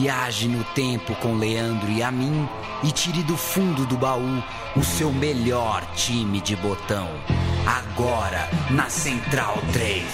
[0.00, 2.46] Viaje no tempo com Leandro e a mim
[2.84, 4.42] e tire do fundo do baú
[4.76, 7.08] o seu melhor time de botão.
[7.66, 10.04] Agora na Central 3.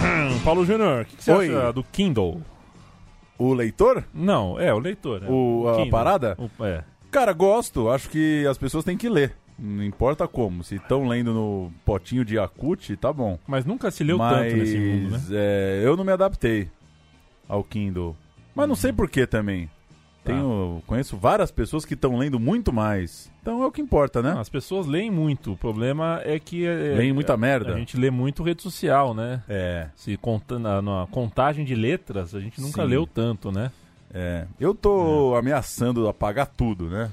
[0.44, 1.56] Paulo Júnior, o que, que você Oi.
[1.56, 2.40] acha do Kindle?
[3.38, 4.04] O leitor?
[4.12, 5.22] Não, é, o leitor.
[5.24, 5.26] é.
[5.30, 5.90] O- a Kindle.
[5.90, 6.36] parada?
[6.38, 6.84] O- é.
[7.10, 7.88] Cara, gosto.
[7.90, 9.34] Acho que as pessoas têm que ler.
[9.58, 10.64] Não importa como.
[10.64, 13.38] Se estão lendo no potinho de Yakut, tá bom.
[13.46, 15.20] Mas nunca se leu Mas tanto nesse mundo, né?
[15.32, 16.68] é, eu não me adaptei
[17.48, 18.16] ao Kindle.
[18.54, 19.66] Mas não sei por que também.
[20.24, 20.32] Tá.
[20.32, 23.30] Tenho, conheço várias pessoas que estão lendo muito mais.
[23.40, 24.34] Então é o que importa, né?
[24.34, 25.52] Não, As pessoas leem muito.
[25.52, 26.66] O problema é que.
[26.66, 27.74] É, Leem muita merda.
[27.74, 29.42] A gente lê muito rede social, né?
[29.48, 32.88] É, Se conta, na, na contagem de letras, a gente nunca Sim.
[32.88, 33.70] leu tanto, né?
[34.12, 34.46] É.
[34.58, 37.10] Eu tô ameaçando apagar tudo, né?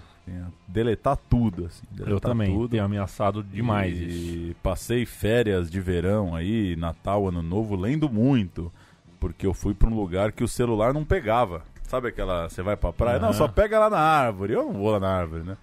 [0.68, 1.84] Deletar tudo, assim.
[1.90, 2.70] Deletar Eu também tudo.
[2.70, 4.28] tenho ameaçado demais isso.
[4.28, 8.72] E passei férias de verão aí, Natal, Ano Novo, lendo muito.
[9.20, 11.64] Porque eu fui pra um lugar que o celular não pegava.
[11.84, 12.50] Sabe aquela.
[12.50, 13.20] Você vai pra praia?
[13.20, 14.54] Não, só pega lá na árvore.
[14.54, 15.58] Eu não vou lá na árvore, né?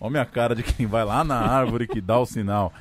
[0.00, 2.72] Olha a minha cara de quem vai lá na árvore que dá o sinal.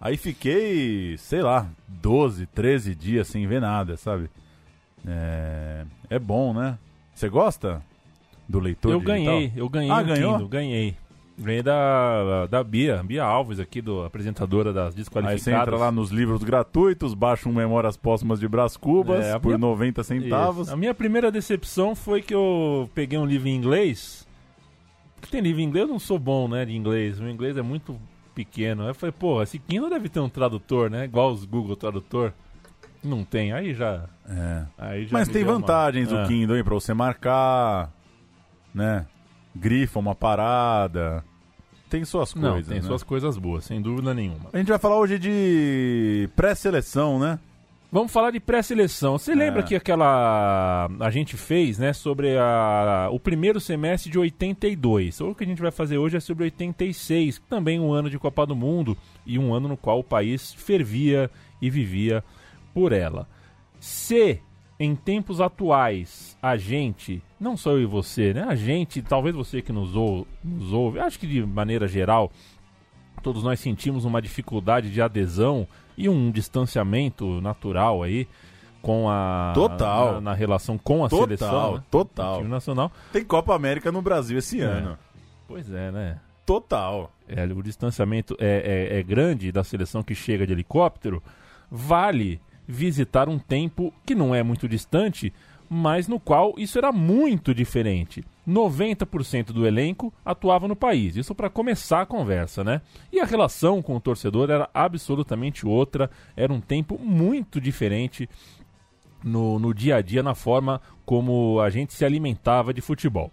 [0.00, 4.30] Aí fiquei, sei lá, 12, 13 dias sem ver nada, sabe?
[5.06, 6.78] É, é bom, né?
[7.16, 7.82] Você gosta
[8.46, 9.16] do leitor Eu digital?
[9.16, 10.32] ganhei, eu ganhei Ah, ganhou?
[10.34, 10.94] Kindle, ganhei.
[11.38, 15.42] Ganhei da, da Bia, Bia Alves aqui, do, apresentadora das Aí Desqualificadas.
[15.42, 19.48] você entra lá nos livros gratuitos, baixa um Memórias Póstumas de Brás Cubas É, por
[19.48, 20.66] minha- 90 centavos.
[20.66, 20.74] Isso.
[20.74, 24.26] A minha primeira decepção foi que eu peguei um livro em inglês.
[25.18, 27.18] Porque tem livro em inglês, eu não sou bom, né, de inglês.
[27.18, 27.98] O inglês é muito
[28.34, 28.82] pequeno.
[28.82, 31.04] Aí eu falei, pô, esse Kindle deve ter um tradutor, né?
[31.04, 32.32] Igual os Google Tradutor.
[33.02, 34.04] Não tem, aí já.
[34.28, 34.62] É.
[34.78, 36.24] Aí já Mas tem uma- vantagens Ah.
[36.24, 37.92] o Kindle aí pra você marcar,
[38.74, 39.06] né?
[39.54, 41.24] Grifa uma parada.
[41.88, 42.86] Tem suas Não, coisas, tem né?
[42.86, 44.50] suas coisas boas, sem dúvida nenhuma.
[44.52, 47.38] A gente vai falar hoje de pré-seleção, né?
[47.92, 49.16] Vamos falar de pré-seleção.
[49.16, 49.62] Você lembra É.
[49.62, 55.20] que aquela a gente fez, né, sobre a, o primeiro semestre de 82.
[55.20, 58.44] O que a gente vai fazer hoje é sobre 86, também um ano de Copa
[58.44, 61.30] do Mundo e um ano no qual o país fervia
[61.62, 62.22] e vivia
[62.76, 63.26] por ela.
[63.80, 64.38] Se
[64.78, 69.62] em tempos atuais a gente, não só eu e você, né, a gente, talvez você
[69.62, 72.30] que nos, ou, nos ouve, acho que de maneira geral,
[73.22, 75.66] todos nós sentimos uma dificuldade de adesão
[75.96, 78.28] e um distanciamento natural aí
[78.82, 80.12] com a Total.
[80.16, 81.82] na, na relação com a Total, seleção, né?
[81.90, 82.44] total.
[82.44, 82.92] Nacional.
[83.10, 84.64] Tem Copa América no Brasil esse É.
[84.64, 84.98] ano.
[85.48, 86.20] Pois é, né?
[86.44, 87.10] Total.
[87.26, 91.22] É, o distanciamento é, é- é grande da seleção que chega de helicóptero.
[91.70, 95.32] Vale visitar um tempo que não é muito distante,
[95.68, 98.24] mas no qual isso era muito diferente.
[98.46, 101.16] 90% do elenco atuava no país.
[101.16, 102.80] Isso para começar a conversa, né?
[103.12, 106.10] E a relação com o torcedor era absolutamente outra.
[106.36, 108.28] Era um tempo muito diferente
[109.24, 113.32] no, no dia a dia, na forma como a gente se alimentava de futebol.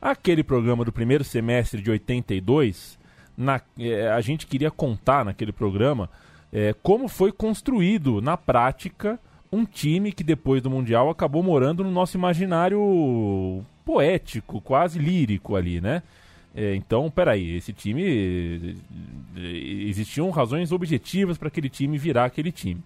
[0.00, 2.98] Aquele programa do primeiro semestre de 82,
[3.36, 6.08] na, eh, a gente queria contar naquele programa
[6.52, 9.18] eh, como foi construído na prática
[9.50, 15.80] um time que depois do Mundial acabou morando no nosso imaginário poético, quase lírico ali,
[15.80, 16.02] né?
[16.54, 18.02] Eh, então, peraí, esse time.
[18.02, 18.74] eh,
[19.36, 22.80] eh, Existiam razões objetivas para aquele time virar aquele time.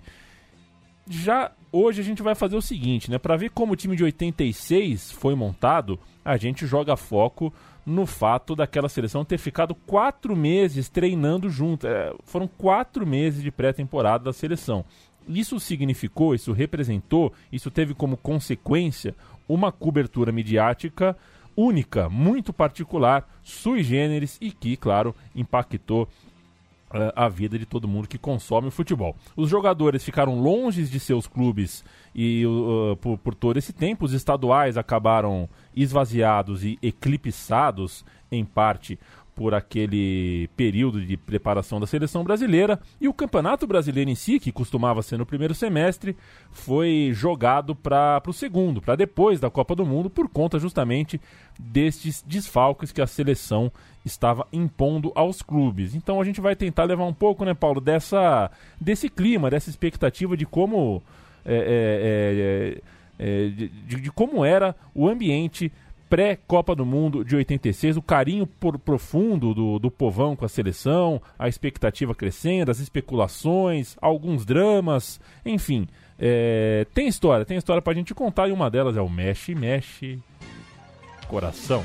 [1.09, 3.19] Já hoje a gente vai fazer o seguinte, né?
[3.19, 7.53] Para ver como o time de 86 foi montado, a gente joga foco
[7.87, 11.87] no fato daquela seleção ter ficado quatro meses treinando junto.
[11.87, 14.85] É, foram quatro meses de pré-temporada da seleção.
[15.29, 19.15] Isso significou, isso representou, isso teve como consequência
[19.49, 21.17] uma cobertura midiática
[21.57, 26.09] única, muito particular, sui generis e que, claro, impactou
[26.91, 29.17] a vida de todo mundo que consome o futebol.
[29.37, 34.13] Os jogadores ficaram longe de seus clubes e uh, por, por todo esse tempo, os
[34.13, 38.99] estaduais acabaram esvaziados e eclipsados, em parte
[39.37, 44.51] por aquele período de preparação da seleção brasileira e o Campeonato Brasileiro em si, que
[44.51, 46.17] costumava ser no primeiro semestre,
[46.51, 51.21] foi jogado para o segundo, para depois da Copa do Mundo, por conta justamente
[51.61, 53.71] destes desfalques que a seleção
[54.07, 55.95] estava impondo aos clubes.
[55.95, 58.51] Então a gente vai tentar levar um pouco, né, Paulo, dessa
[58.81, 61.03] desse clima, dessa expectativa de como
[61.45, 62.81] é, é,
[63.23, 65.71] é, é, de, de- de como era o ambiente
[66.09, 71.21] pré-Copa do Mundo de 86, o carinho por- profundo do, do povão com a seleção,
[71.39, 75.87] a expectativa crescendo, as especulações, alguns dramas, enfim.
[76.19, 80.19] é, tem história, tem história pra gente contar e uma delas é o Mexe, Mexe,
[81.29, 81.83] Coração.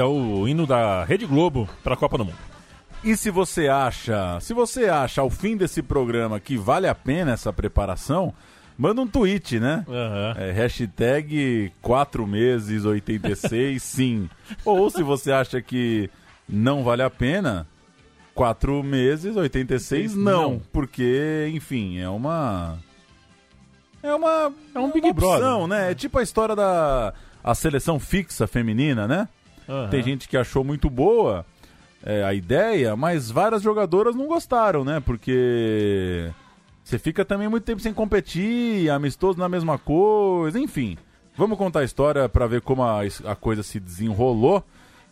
[0.00, 2.38] Esse é o hino da Rede Globo para a Copa do Mundo.
[3.04, 7.32] E se você acha, se você acha ao fim desse programa que vale a pena
[7.32, 8.32] essa preparação,
[8.78, 9.84] manda um tweet, né?
[9.86, 10.42] Uhum.
[10.42, 14.30] É, hashtag 4 meses 86 sim.
[14.64, 16.08] Ou se você acha que
[16.48, 17.66] não vale a pena,
[18.34, 20.62] 4 meses 86 não, Não.
[20.72, 22.78] porque, enfim, é uma
[24.02, 25.36] é uma É um uma Big Brother.
[25.40, 25.90] opção, né?
[25.90, 27.12] É tipo a história da
[27.44, 29.28] a seleção fixa feminina, né?
[29.70, 29.88] Uhum.
[29.88, 31.46] Tem gente que achou muito boa
[32.02, 34.98] é, a ideia, mas várias jogadoras não gostaram, né?
[34.98, 36.28] Porque
[36.82, 40.98] você fica também muito tempo sem competir, amistoso na mesma coisa, enfim.
[41.36, 44.64] Vamos contar a história para ver como a, a coisa se desenrolou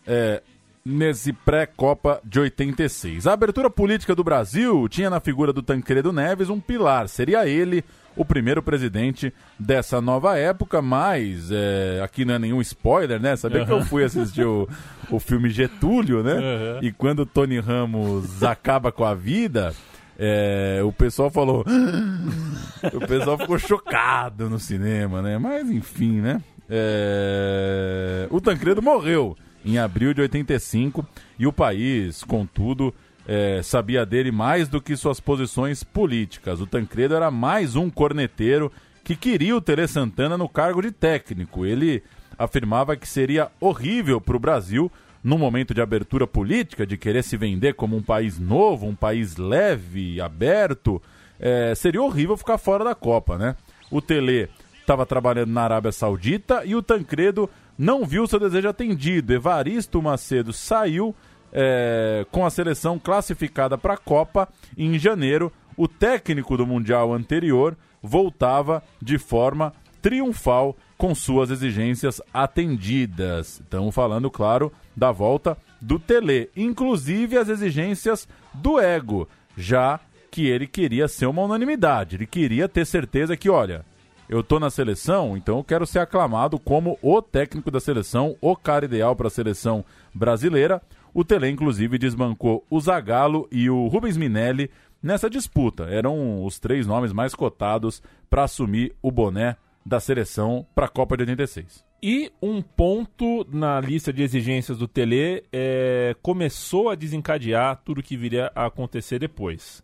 [0.05, 0.43] é,
[0.85, 3.27] nesse pré-Copa de 86.
[3.27, 7.85] A abertura política do Brasil tinha na figura do Tancredo Neves um pilar, seria ele
[8.19, 13.37] o primeiro presidente dessa nova época, mas é, aqui não é nenhum spoiler, né?
[13.37, 14.69] Sabia que eu fui assistir o,
[15.09, 16.35] o filme Getúlio, né?
[16.35, 16.79] Uhum.
[16.83, 19.73] E quando o Tony Ramos acaba com a vida,
[20.19, 21.65] é, o pessoal falou.
[22.93, 25.39] o pessoal ficou chocado no cinema, né?
[25.39, 26.43] Mas enfim, né?
[26.69, 31.07] É, o Tancredo morreu em abril de 85
[31.39, 32.93] e o país, contudo,
[33.29, 36.63] é, sabia dele mais do que suas posições políticas.
[36.63, 38.73] O Tancredo era mais um corneteiro
[39.05, 41.67] que queria o Tele Santana no cargo de técnico.
[41.67, 42.03] Ele
[42.39, 44.91] afirmava que seria horrível para o Brasil,
[45.23, 49.37] no momento de abertura política, de querer se vender como um país novo, um país
[49.37, 51.03] leve, aberto,
[51.39, 53.57] é, seria horrível ficar fora da Copa, né?
[53.91, 54.49] O Tele
[54.81, 59.35] estava trabalhando na Arábia Saudita e o Tancredo não viu seu desejo atendido.
[59.35, 61.15] Evaristo Macedo saiu
[61.53, 65.53] é, com a seleção classificada para a Copa em janeiro.
[65.77, 69.73] O técnico do Mundial anterior voltava de forma
[70.03, 73.61] triunfal com suas exigências atendidas.
[73.61, 80.01] Estamos falando, claro, da volta do Tele, inclusive as exigências do ego, já
[80.31, 83.85] que ele queria ser uma unanimidade, ele queria ter certeza que, olha,
[84.29, 88.55] eu tô na seleção, então eu quero ser aclamado como o técnico da seleção, o
[88.55, 89.85] cara ideal para a seleção
[90.15, 90.83] brasileira.
[91.19, 94.71] O Tele, inclusive, desbancou o Zagallo e o Rubens Minelli
[95.03, 95.83] nessa disputa.
[95.91, 98.01] Eram os três nomes mais cotados
[98.31, 101.85] para assumir o boné da seleção para a Copa de 86.
[102.01, 108.17] E um ponto na lista de exigências do Tele é, começou a desencadear tudo que
[108.17, 109.83] viria a acontecer depois.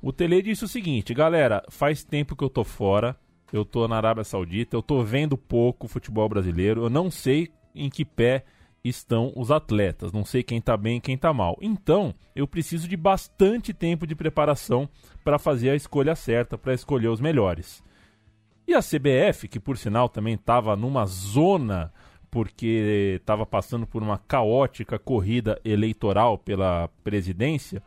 [0.00, 3.16] O Tele disse o seguinte, galera, faz tempo que eu tô fora,
[3.52, 7.90] eu tô na Arábia Saudita, eu tô vendo pouco futebol brasileiro, eu não sei em
[7.90, 8.44] que pé
[8.88, 11.56] estão os atletas, não sei quem tá bem e quem tá mal.
[11.60, 14.88] Então, eu preciso de bastante tempo de preparação
[15.24, 17.82] para fazer a escolha certa, para escolher os melhores.
[18.66, 21.92] E a CBF, que por sinal também estava numa zona
[22.30, 27.82] porque estava passando por uma caótica corrida eleitoral pela presidência,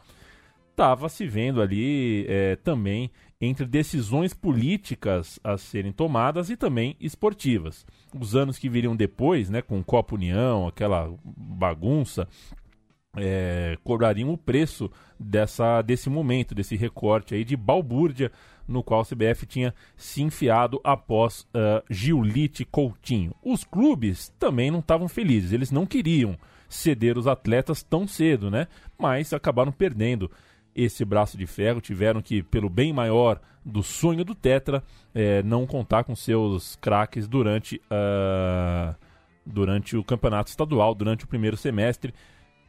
[0.80, 7.86] estava se vendo ali é, também entre decisões políticas a serem tomadas e também esportivas.
[8.18, 12.26] Os anos que viriam depois, né, com Copa União, aquela bagunça,
[13.18, 18.32] é, cobrariam o preço dessa, desse momento, desse recorte aí de balbúrdia
[18.66, 23.36] no qual a CBF tinha se enfiado após uh, Giulite Coutinho.
[23.44, 26.38] Os clubes também não estavam felizes, eles não queriam
[26.70, 28.68] ceder os atletas tão cedo, né?
[28.98, 30.30] Mas acabaram perdendo
[30.76, 34.84] esse braço de ferro, tiveram que, pelo bem maior do sonho do Tetra,
[35.14, 38.96] eh, não contar com seus craques durante, uh,
[39.46, 42.14] durante o campeonato estadual, durante o primeiro semestre.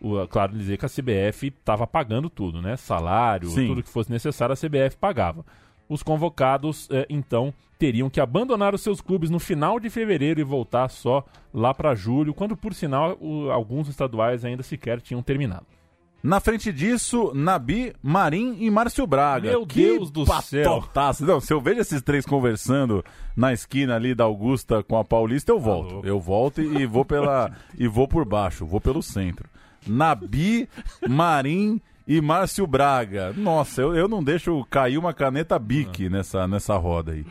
[0.01, 2.77] O, claro dizer que a CBF estava pagando tudo, né?
[2.77, 3.67] Salário, Sim.
[3.69, 5.45] tudo que fosse necessário, a CBF pagava.
[5.89, 10.45] Os convocados, eh, então, teriam que abandonar os seus clubes no final de fevereiro e
[10.45, 15.67] voltar só lá para julho, quando, por sinal, o- alguns estaduais ainda sequer tinham terminado.
[16.23, 19.51] Na frente disso, Nabi, Marim e Márcio Braga.
[19.51, 20.85] Meu Que Deus do céu.
[21.21, 23.03] Não, se eu vejo esses três conversando
[23.35, 25.93] na esquina ali da Augusta com a Paulista, eu volto.
[25.93, 26.07] louco.
[26.07, 29.49] eu volto e vou pela e vou por baixo, vou pelo centro.
[29.87, 30.69] Nabi,
[31.09, 33.33] Marim e Márcio Braga.
[33.35, 37.25] Nossa, eu, eu não deixo cair uma caneta Bic nessa, nessa roda aí.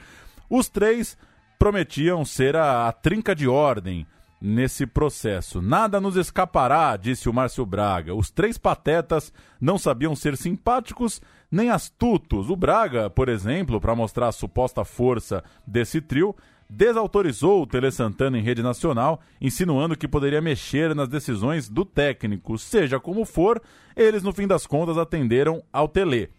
[0.49, 1.15] Os três
[1.59, 4.07] prometiam ser a, a trinca de ordem
[4.41, 5.61] nesse processo.
[5.61, 8.15] Nada nos escapará, disse o Márcio Braga.
[8.15, 12.49] Os três patetas não sabiam ser simpáticos nem astutos.
[12.49, 16.35] O Braga, por exemplo, para mostrar a suposta força desse trio,
[16.69, 22.57] desautorizou o Tele Santana em rede nacional, insinuando que poderia mexer nas decisões do técnico.
[22.57, 23.61] Seja como for,
[23.95, 26.29] eles no fim das contas atenderam ao Tele.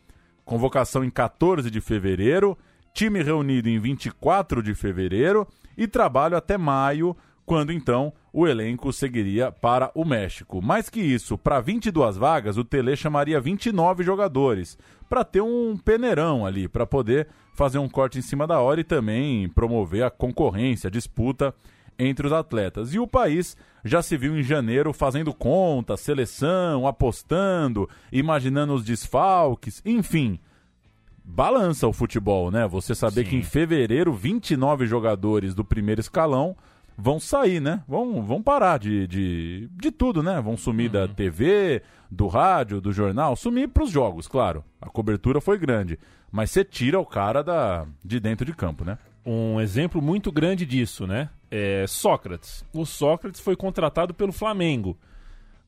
[0.44, 2.56] Convocação em 14 de fevereiro,
[2.94, 7.16] time reunido em 24 de fevereiro e trabalho até maio,
[7.50, 10.62] quando então o elenco seguiria para o México.
[10.62, 14.78] Mais que isso, para 22 vagas, o Tele chamaria 29 jogadores,
[15.08, 17.26] para ter um peneirão ali, para poder
[17.56, 21.52] fazer um corte em cima da hora e também promover a concorrência, a disputa
[21.98, 22.94] entre os atletas.
[22.94, 29.82] E o país já se viu em janeiro fazendo conta, seleção, apostando, imaginando os desfalques,
[29.84, 30.38] enfim.
[31.24, 32.68] Balança o futebol, né?
[32.68, 33.30] Você saber Sim.
[33.30, 36.56] que em fevereiro 29 jogadores do primeiro escalão
[37.00, 37.82] vão sair, né?
[37.88, 40.40] Vão, vão parar de, de, de tudo, né?
[40.40, 44.64] Vão sumir da TV, do rádio, do jornal, sumir para os jogos, claro.
[44.80, 45.98] A cobertura foi grande.
[46.30, 48.98] Mas você tira o cara da, de dentro de campo, né?
[49.24, 51.30] Um exemplo muito grande disso, né?
[51.50, 52.64] É Sócrates.
[52.72, 54.96] O Sócrates foi contratado pelo Flamengo.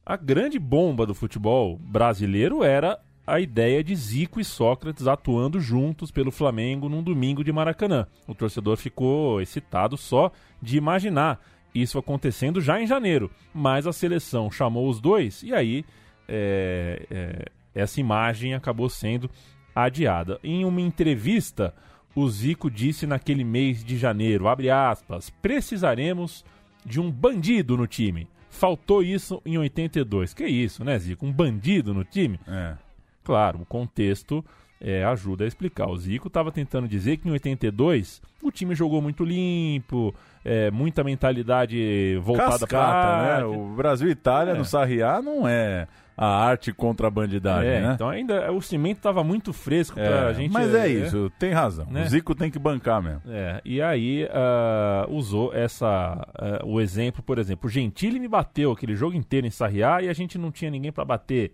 [0.05, 6.11] A grande bomba do futebol brasileiro era a ideia de Zico e Sócrates atuando juntos
[6.11, 8.07] pelo Flamengo num domingo de Maracanã.
[8.27, 11.41] O torcedor ficou excitado só de imaginar
[11.75, 13.31] isso acontecendo já em janeiro.
[13.55, 15.85] Mas a seleção chamou os dois e aí
[16.29, 19.31] é, é, essa imagem acabou sendo
[19.75, 20.39] adiada.
[20.43, 21.75] Em uma entrevista,
[22.15, 26.45] o Zico disse naquele mês de janeiro, aspas, precisaremos
[26.85, 28.29] de um bandido no time.
[28.51, 30.35] Faltou isso em 82.
[30.35, 31.25] Que isso, né, Zico?
[31.25, 32.39] Um bandido no time?
[32.47, 32.77] É.
[33.25, 34.45] Claro, o contexto
[34.81, 35.89] é, ajuda a explicar.
[35.89, 40.13] O Zico estava tentando dizer que em 82 o time jogou muito limpo,
[40.45, 43.45] é, muita mentalidade voltada para né?
[43.45, 44.59] O Brasil e Itália É.
[44.59, 45.87] no Sarriá não é
[46.17, 47.93] a arte contra a bandidagem, É, né?
[47.95, 50.53] então ainda o cimento estava muito fresco É, pra gente.
[50.53, 51.87] mas é, isso, tem razão.
[51.91, 52.03] Né?
[52.05, 53.23] O Zico tem que bancar mesmo.
[53.29, 55.89] É, e aí ah, usou essa
[56.35, 60.09] ah, o exemplo, por exemplo, o Gentili me bateu aquele jogo inteiro em Sarriá e
[60.09, 61.53] a gente não tinha ninguém para bater.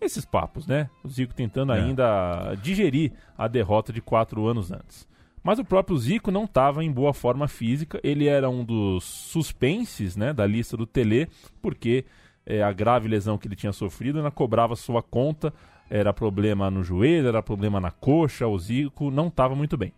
[0.00, 0.88] Esses papos, né?
[1.02, 1.80] O Zico tentando É.
[1.80, 5.06] ainda digerir a derrota de quatro anos antes.
[5.42, 8.00] Mas o próprio Zico não estava em boa forma física.
[8.02, 11.28] Ele era um dos suspenses né, da lista do Tele,
[11.62, 12.04] porque
[12.44, 15.52] é, a grave lesão que ele tinha sofrido ainda cobrava sua conta.
[15.90, 18.46] Era problema no joelho, era problema na coxa.
[18.46, 19.92] O Zico não estava muito bem.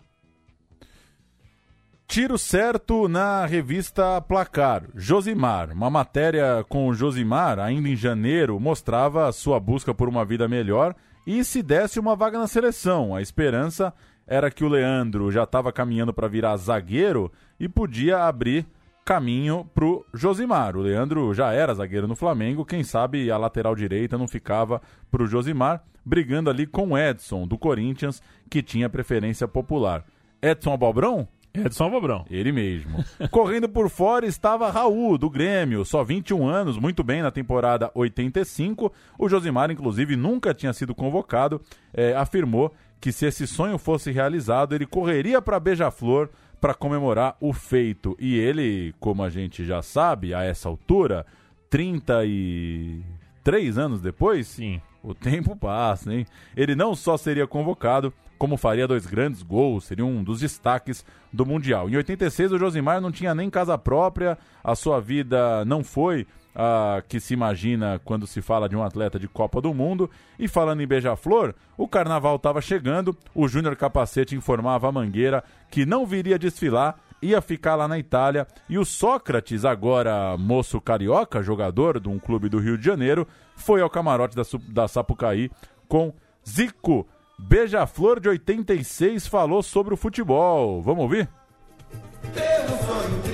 [2.10, 4.82] Tiro certo na revista Placar.
[4.96, 5.70] Josimar.
[5.70, 10.92] Uma matéria com o Josimar, ainda em janeiro, mostrava sua busca por uma vida melhor
[11.24, 13.14] e se desse uma vaga na seleção.
[13.14, 13.94] A esperança
[14.26, 18.66] era que o Leandro já estava caminhando para virar zagueiro e podia abrir
[19.04, 20.76] caminho pro Josimar.
[20.76, 25.28] O Leandro já era zagueiro no Flamengo, quem sabe a lateral direita não ficava pro
[25.28, 30.04] Josimar, brigando ali com o Edson, do Corinthians, que tinha preferência popular.
[30.42, 31.28] Edson Abobrão?
[31.52, 32.24] Edson Abobrão.
[32.30, 33.04] Ele mesmo.
[33.30, 38.92] Correndo por fora estava Raul, do Grêmio, só 21 anos, muito bem na temporada 85.
[39.18, 41.60] O Josimar, inclusive, nunca tinha sido convocado.
[41.92, 46.28] é, afirmou que se esse sonho fosse realizado, ele correria para Beija-Flor
[46.60, 48.16] para comemorar o feito.
[48.20, 51.24] E ele, como a gente já sabe, a essa altura,
[51.70, 54.80] 33 anos depois, Sim.
[55.02, 56.26] o tempo passa, hein?
[56.54, 61.44] Ele não só seria convocado, como faria dois grandes gols, seria um dos destaques do
[61.44, 61.90] Mundial.
[61.90, 67.02] Em 86, o Josimar não tinha nem casa própria, a sua vida não foi a
[67.06, 70.10] que se imagina quando se fala de um atleta de Copa do Mundo.
[70.38, 75.84] E falando em Beija-Flor, o carnaval estava chegando, o Júnior Capacete informava a Mangueira que
[75.84, 78.46] não viria desfilar ia ficar lá na Itália.
[78.70, 83.82] E o Sócrates, agora moço carioca, jogador de um clube do Rio de Janeiro, foi
[83.82, 85.50] ao camarote da, da Sapucaí
[85.86, 86.14] com
[86.48, 87.06] Zico.
[87.42, 90.82] Beija-Flor de 86 falou sobre o futebol.
[90.82, 91.28] Vamos ouvir?
[92.86, 93.29] Sonho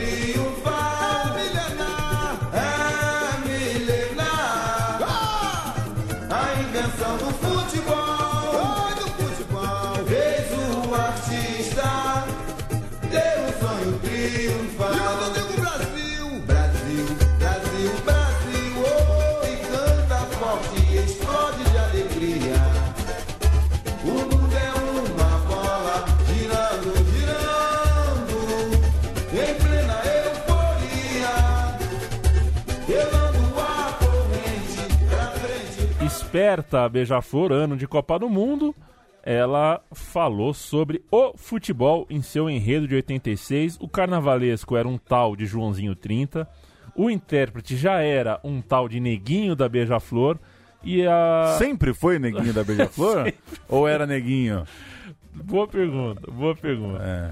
[36.37, 38.75] Esperta Beija-Flor, ano de Copa do Mundo,
[39.23, 43.79] ela falou sobre o futebol em seu enredo de 86.
[43.81, 46.47] O carnavalesco era um tal de Joãozinho 30.
[46.95, 50.39] O intérprete já era um tal de Neguinho da Beija-Flor.
[50.85, 51.57] E a.
[51.57, 53.33] Sempre foi neguinho da Beija-Flor?
[53.67, 54.65] Ou era neguinho?
[55.33, 57.03] Boa pergunta, boa pergunta.
[57.03, 57.31] É,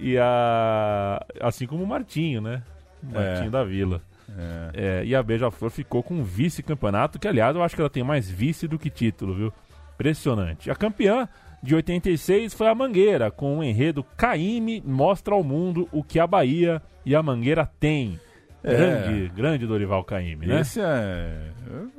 [0.00, 1.24] E a.
[1.40, 2.64] Assim como o Martinho, né?
[3.00, 3.50] Martinho É.
[3.50, 4.02] da Vila.
[4.38, 5.00] É.
[5.00, 8.02] É, e a Beija-Flor ficou com um vice-campeonato, que aliás eu acho que ela tem
[8.02, 9.52] mais vice do que título, viu?
[9.94, 10.70] Impressionante.
[10.70, 11.28] A campeã
[11.62, 16.26] de 86 foi a Mangueira, com o enredo Caíme mostra ao mundo o que a
[16.26, 18.18] Bahia e a Mangueira têm.
[18.62, 18.76] É.
[18.76, 20.60] Grande, grande Dorival Caymmi, né?
[20.60, 21.50] Esse é,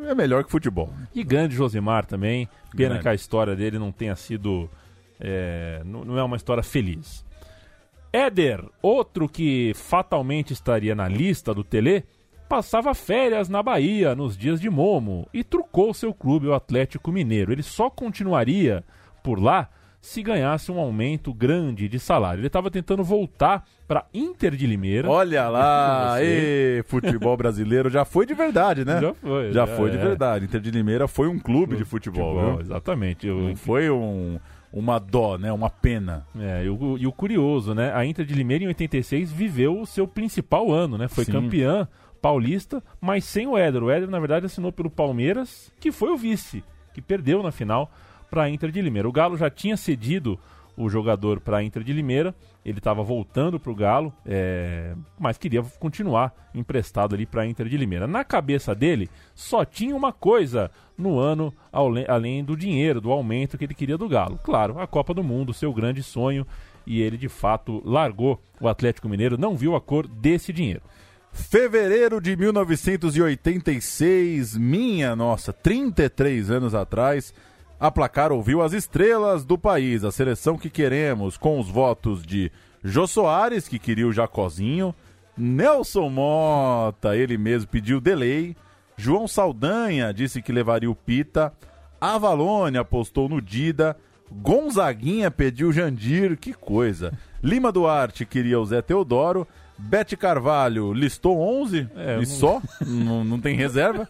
[0.08, 0.94] é melhor que futebol.
[1.14, 2.48] E grande Josimar também.
[2.72, 3.02] Pena Grande.
[3.02, 4.70] que a história dele não tenha sido.
[5.20, 7.26] é, não é uma história feliz.
[8.14, 12.04] Éder, outro que fatalmente estaria na lista do Tele,
[12.52, 17.54] passava férias na Bahia nos dias de Momo e trucou seu clube, o Atlético Mineiro.
[17.54, 18.84] Ele só continuaria
[19.24, 19.70] por lá
[20.02, 22.42] se ganhasse um aumento grande de salário.
[22.42, 25.10] Ele estava tentando voltar para Inter de Limeira.
[25.10, 29.00] Olha lá, ê, futebol brasileiro já foi de verdade, né?
[29.00, 30.02] Já foi, Já já foi de é.
[30.02, 30.44] verdade.
[30.44, 32.60] Inter de Limeira foi um clube de futebol, viu?
[32.60, 33.28] Exatamente.
[33.28, 34.38] Eu- Não foi um,
[34.74, 35.54] uma dó, né?
[35.54, 36.26] Uma pena.
[36.38, 37.94] É, e o, e o curioso, né?
[37.96, 41.08] A Inter de Limeira em 86 viveu o seu principal ano, né?
[41.08, 41.32] Foi Sim.
[41.32, 41.88] campeã
[42.22, 43.84] paulista, mas sem o Éder.
[43.84, 46.64] O Éder, na verdade, assinou pelo Palmeiras, que foi o vice,
[46.94, 47.92] que perdeu na final
[48.30, 49.10] para a Inter de Limeira.
[49.10, 50.40] O Galo já tinha cedido
[50.78, 52.34] o jogador para a Inter de Limeira,
[52.66, 57.68] ele estava voltando para o Galo, é, mas queria continuar emprestado ali para a Inter
[57.68, 58.08] de Limeira.
[58.08, 61.54] Na cabeça dele, só tinha uma coisa no ano,
[62.08, 64.40] além do dinheiro, do aumento que ele queria do Galo.
[64.44, 66.48] Claro, a Copa do Mundo, seu grande sonho,
[66.86, 70.82] e ele de fato largou o Atlético Mineiro, não viu a cor desse dinheiro.
[71.34, 77.34] Fevereiro de 1986, minha nossa, 33 anos atrás,
[77.80, 82.52] a placar ouviu as estrelas do país, a seleção que queremos, com os votos de
[82.84, 84.94] Jô Soares, que queria o Jacozinho,
[85.38, 88.56] Nelson Mota, ele mesmo pediu delay,
[88.98, 91.54] João Saldanha disse que levaria o Pita,
[92.00, 93.96] Avalone apostou no Dida,
[94.32, 97.14] Gonzaguinha pediu Jandir, que coisa.
[97.44, 99.48] Lima Duarte queria o Zé Teodoro,
[99.84, 104.08] Bete Carvalho listou 11 É, e não- só, não, não tem reserva.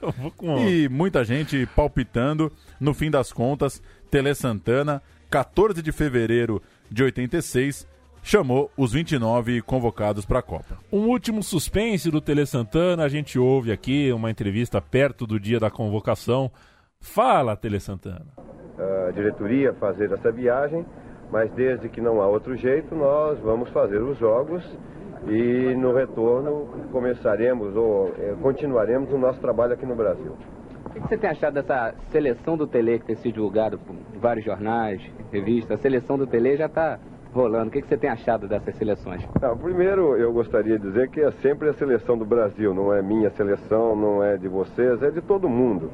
[0.67, 2.51] E muita gente palpitando.
[2.79, 7.87] No fim das contas, Tele Santana, 14 de fevereiro de 86,
[8.23, 10.77] chamou os 29 convocados para a Copa.
[10.91, 15.59] Um último suspense do Tele Santana, a gente ouve aqui uma entrevista perto do dia
[15.59, 16.51] da convocação.
[16.99, 18.25] Fala, Tele Santana.
[19.07, 20.85] a diretoria fazer essa viagem,
[21.31, 24.63] mas desde que não há outro jeito, nós vamos fazer os jogos
[25.27, 30.33] e no retorno começaremos ou eh, continuaremos o nosso trabalho aqui no Brasil.
[30.85, 34.43] O que você tem achado dessa seleção do Tele que tem sido divulgado por vários
[34.43, 35.79] jornais, revistas?
[35.79, 36.99] A seleção do Tele já está
[37.33, 37.69] rolando.
[37.69, 39.25] O que você tem achado dessas seleções?
[39.61, 43.29] Primeiro, eu gostaria de dizer que é sempre a seleção do Brasil, não é minha
[43.31, 45.91] seleção, não é de vocês, é de todo mundo.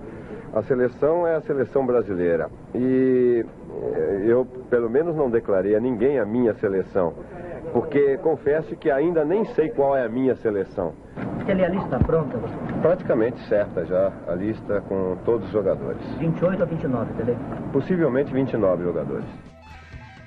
[0.53, 2.49] A seleção é a seleção brasileira.
[2.73, 3.45] E
[3.83, 7.13] eh, eu, pelo menos, não declarei a ninguém a minha seleção,
[7.77, 10.95] porque confesso que ainda nem sei qual é a minha seleção.
[11.45, 12.39] Tele, a lista pronta,
[12.81, 16.01] Praticamente certa já a lista com todos os jogadores.
[16.17, 17.37] 28 a 29, Tele.
[17.71, 19.25] Possivelmente 29 jogadores.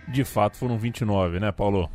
[0.07, 1.91] De fato foram 29, né, Paulo?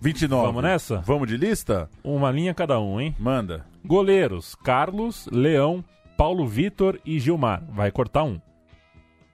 [0.00, 0.46] 29.
[0.46, 0.98] Vamos nessa?
[0.98, 1.90] Vamos de lista?
[2.04, 3.16] Uma linha cada um, hein?
[3.18, 3.66] Manda.
[3.84, 5.84] Goleiros: Carlos, Leão,
[6.16, 7.64] Paulo Vitor e Gilmar.
[7.68, 8.40] Vai cortar um.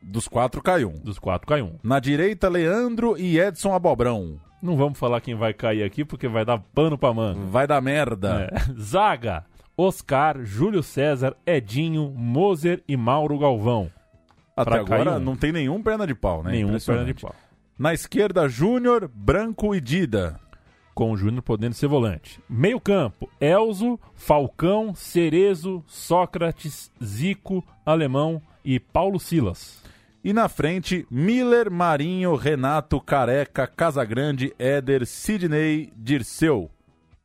[0.01, 0.99] Dos quatro cai um.
[1.05, 1.75] Dos quatro cai um.
[1.83, 4.41] Na direita, Leandro e Edson Abobrão.
[4.63, 7.41] Não vamos falar quem vai cair aqui porque vai dar pano pra manga.
[7.47, 8.51] Vai dar merda.
[8.53, 8.81] É.
[8.81, 9.45] Zaga:
[9.77, 13.91] Oscar, Júlio César, Edinho, Moser e Mauro Galvão.
[14.57, 16.53] Até pra agora não tem nenhum perna de pau, né?
[16.53, 17.35] Nenhum perna de pau.
[17.79, 20.39] Na esquerda, Júnior, Branco e Dida.
[20.93, 22.39] Com o Júnior podendo ser volante.
[22.47, 29.83] Meio campo: Elzo, Falcão, Cerezo, Sócrates, Zico, Alemão e Paulo Silas.
[30.23, 36.71] E na frente, Miller, Marinho, Renato, Careca, Casagrande, Éder, Sidney, Dirceu.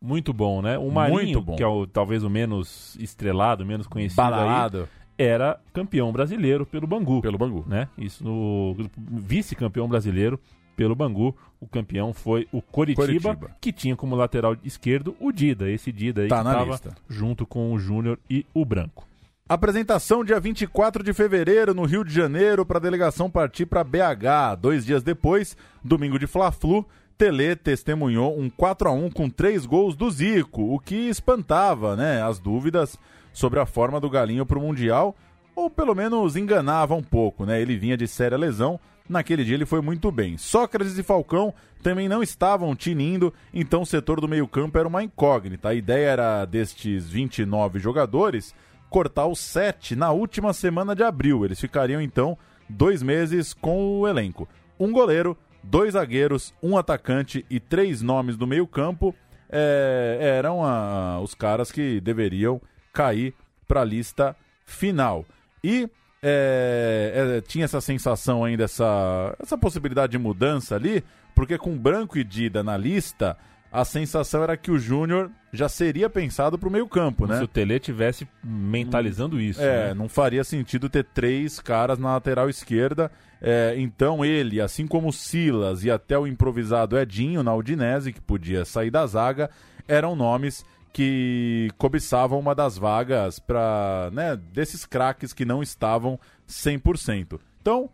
[0.02, 0.78] Muito bom, né?
[0.78, 6.12] O Marinho, que é o, talvez o menos estrelado, menos conhecido aí, Badalado era campeão
[6.12, 7.22] brasileiro pelo Bangu.
[7.22, 7.64] pelo Bangu.
[7.68, 7.88] né?
[7.98, 10.40] Isso no vice-campeão brasileiro
[10.76, 11.36] pelo Bangu.
[11.60, 13.52] O campeão foi o Coritiba, Coritiba.
[13.62, 15.70] que tinha como lateral esquerdo o Dida.
[15.72, 16.96] Esse Dida aí Tá que na tava lista.
[17.10, 19.08] junto com o Júnior e o Branco.
[19.48, 24.58] Apresentação dia 24 de fevereiro no Rio de Janeiro para a delegação partir para BH.
[24.60, 26.84] Dois dias depois, domingo de Fla-Flu,
[27.16, 32.24] Tele testemunhou um 4 a 1 com três gols do Zico, o que espantava né,
[32.24, 32.98] as dúvidas
[33.32, 35.16] sobre a forma do Galinho para o Mundial,
[35.56, 37.46] ou pelo menos enganava um pouco.
[37.46, 37.62] Né?
[37.62, 40.40] Ele vinha de séria lesão, naquele dia ele foi muito bem.
[40.40, 41.54] Sócrates e Falcão
[41.84, 45.70] também não estavam tinindo, então o setor do meio-campo era uma incógnita.
[45.70, 48.56] A ideia era destes 29 jogadores
[48.96, 51.44] cortar os sete na última semana de abril.
[51.44, 52.38] Eles ficariam então
[52.70, 54.48] dois meses com o elenco.
[54.80, 59.14] Um goleiro, dois zagueiros, um atacante e três nomes do meio-campo
[59.50, 62.62] é, eram a- os caras que deveriam
[62.94, 63.34] cair
[63.68, 64.34] para a lista
[64.66, 65.26] final.
[65.62, 65.90] E
[66.24, 71.04] é, é, tinha essa sensação ainda, essa, essa possibilidade de mudança ali,
[71.36, 73.38] porque com Branco e Dida na lista,
[73.76, 77.40] a sensação era que o Júnior já seria pensado para o meio-campo, né?
[77.40, 79.62] Se o Tele tivesse mentalizando isso.
[79.62, 79.94] É, né?
[79.94, 83.12] não faria sentido ter três caras na lateral esquerda.
[83.42, 88.22] É, então ele, assim como o Silas e até o improvisado Edinho na Udinese, que
[88.22, 89.50] podia sair da zaga,
[89.90, 97.38] eram nomes que cobiçavam uma das vagas para, né, desses craques que não estavam 100%.
[97.62, 97.90] Então,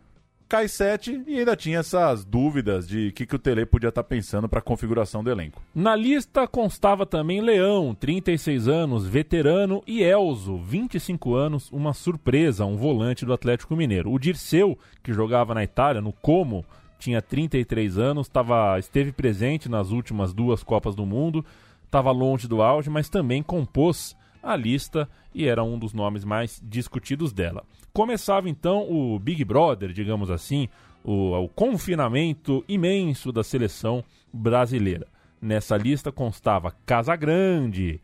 [0.52, 4.04] cai 7 e ainda tinha essas dúvidas de o que, que o Tele podia estar
[4.04, 5.62] pensando para a configuração do elenco.
[5.74, 12.76] Na lista constava também Leão, 36 anos, veterano, e Elzo, 25 anos, uma surpresa, um
[12.76, 14.12] volante do Atlético Mineiro.
[14.12, 16.66] O Dirceu, que jogava na Itália, no Como,
[16.98, 21.42] tinha 33 anos, tava, esteve presente nas últimas duas Copas do Mundo,
[21.86, 26.60] estava longe do auge, mas também compôs a lista e era um dos nomes mais
[26.62, 27.64] discutidos dela.
[27.92, 30.68] Começava então o Big Brother, digamos assim,
[31.04, 34.02] o, o confinamento imenso da seleção
[34.32, 35.06] brasileira.
[35.40, 38.00] Nessa lista constava Casagrande,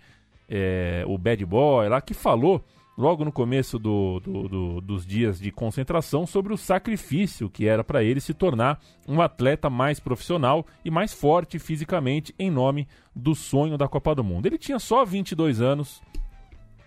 [0.49, 2.65] é, o Bad Boy lá, que falou
[2.99, 7.85] logo no começo do, do, do, dos dias de concentração sobre o sacrifício que era
[7.85, 13.37] para ele se tornar um atleta mais profissional e mais forte fisicamente em nome do
[13.37, 14.47] sonho da Copa do Mundo.
[14.47, 16.03] Ele tinha só 22 anos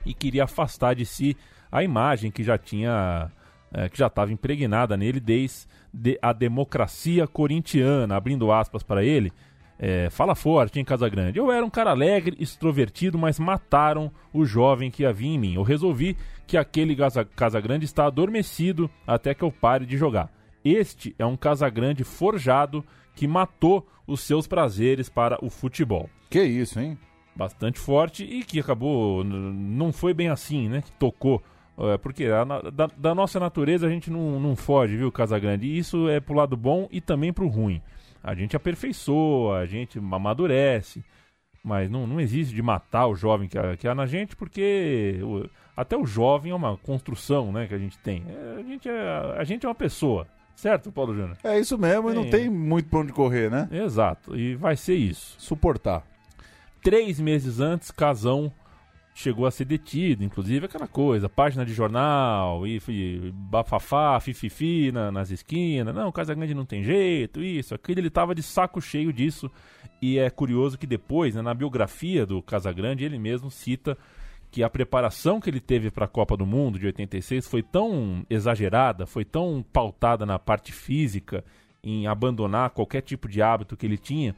[0.06, 1.36] e queria afastar de si
[1.72, 3.32] a imagem que já tinha
[3.74, 9.32] é, que já estava impregnada nele desde a democracia corintiana, abrindo aspas para ele.
[9.80, 11.40] É, fala forte em Casagrande.
[11.40, 15.56] Eu era um cara alegre, extrovertido, mas mataram o jovem que havia em mim.
[15.56, 20.30] Eu resolvi que aquele Casa, Casagrande está adormecido até que eu pare de jogar.
[20.64, 22.86] Este é um Casagrande forjado
[23.16, 26.10] que matou os seus prazeres para o futebol.
[26.30, 26.98] Que isso, hein?
[27.42, 29.24] Bastante forte e que acabou.
[29.24, 30.82] Não foi bem assim, né?
[30.82, 31.42] Que tocou.
[31.76, 35.66] É, porque a, da, da, nossa natureza a gente não, não foge, viu, Casagrande?
[35.66, 37.82] E isso é pro lado bom e também pro ruim.
[38.24, 41.04] A gente aperfeiçoa, a gente amadurece,
[41.64, 45.20] mas não, não existe de matar o jovem que há, que há na gente, porque
[45.24, 48.24] o, até o jovem é uma construção né, que a gente tem.
[48.28, 51.38] É, a, gente é, a gente é uma pessoa, certo, Paulo Júnior?
[51.44, 53.68] É isso mesmo, e não tem muito pra onde correr, né?
[53.72, 55.36] Exato, e vai ser isso.
[55.40, 56.11] Suportar.
[56.82, 58.52] Três meses antes, Casão
[59.14, 65.12] chegou a ser detido, inclusive aquela coisa, página de jornal, e, e bafafá, fififi na,
[65.12, 69.52] nas esquinas, não, Casagrande não tem jeito, isso, aquilo, ele tava de saco cheio disso,
[70.02, 73.98] e é curioso que depois, né, na biografia do Casagrande, ele mesmo cita
[74.50, 78.26] que a preparação que ele teve para a Copa do Mundo de 86 foi tão
[78.30, 81.44] exagerada, foi tão pautada na parte física,
[81.84, 84.36] em abandonar qualquer tipo de hábito que ele tinha,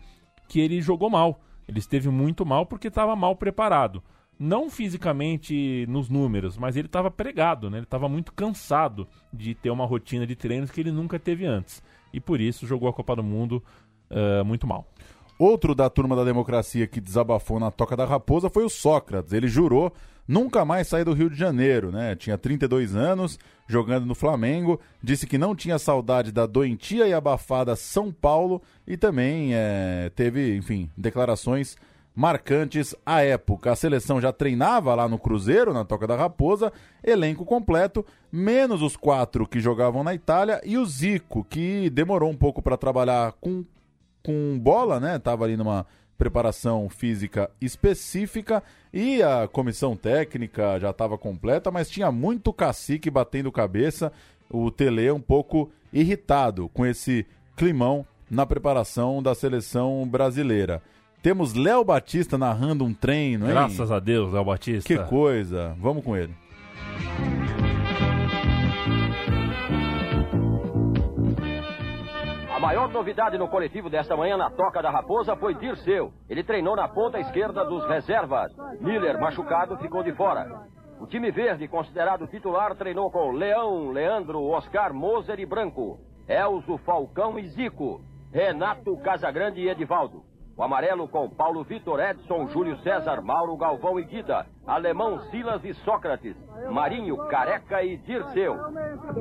[0.48, 1.42] que ele jogou mal.
[1.68, 4.04] Ele esteve muito mal porque estava mal preparado
[4.40, 7.78] não fisicamente nos números, mas ele estava pregado, né?
[7.78, 11.84] Ele estava muito cansado de ter uma rotina de treinos que ele nunca teve antes.
[12.12, 13.64] E por isso jogou a Copa do Mundo
[14.10, 14.86] uh, muito mal.
[15.38, 19.34] Outro da turma da democracia que desabafou na Toca da Raposa foi o Sócrates.
[19.34, 19.94] Ele jurou
[20.28, 22.16] nunca mais sair do Rio de Janeiro, né?
[22.16, 27.76] Tinha 32 anos, jogando no Flamengo, disse que não tinha saudade da doentia e abafada
[27.76, 31.76] São Paulo e também é, teve, enfim, declarações
[32.16, 33.72] marcantes à época.
[33.72, 36.72] A seleção já treinava lá no Cruzeiro, na Toca da Raposa,
[37.04, 42.38] elenco completo, menos os quatro que jogavam na Itália e o Zico, que demorou um
[42.38, 43.66] pouco para trabalhar com,
[44.24, 45.18] com bola, né?
[45.18, 45.86] Tava ali numa
[46.18, 53.52] preparação física específica e a comissão técnica já estava completa, mas tinha muito cacique batendo
[53.52, 54.12] cabeça.
[54.50, 60.82] O Tele um pouco irritado com esse climão na preparação da seleção brasileira.
[61.22, 63.52] Temos Léo Batista narrando um treino, hein?
[63.52, 64.88] Graças a Deus, Léo Batista.
[64.88, 65.76] Que coisa.
[65.80, 66.34] Vamos com ele.
[72.84, 76.12] Maior novidade no coletivo desta manhã na Toca da Raposa foi Dirceu.
[76.30, 78.52] Ele treinou na ponta esquerda dos reservas.
[78.82, 80.68] Miller, machucado, ficou de fora.
[81.00, 85.98] O time verde, considerado titular, treinou com Leão, Leandro, Oscar, Moser e Branco.
[86.28, 88.02] Elzo, Falcão e Zico.
[88.34, 90.24] Renato, Casagrande e Edivaldo.
[90.56, 94.46] O amarelo com Paulo Vitor, Edson, Júlio César, Mauro Galvão e Guida.
[94.68, 96.36] Alemão, Silas e Sócrates.
[96.70, 98.56] Marinho, Careca e Dirceu.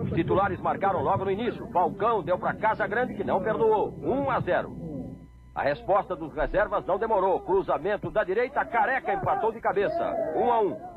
[0.03, 1.67] Os titulares marcaram logo no início.
[1.73, 3.95] Falcão deu para Casa Grande que não perdoou.
[4.03, 4.77] 1 a 0.
[5.55, 7.41] A resposta dos reservas não demorou.
[7.41, 10.15] Cruzamento da direita, Careca empatou de cabeça.
[10.37, 10.92] 1 a 1.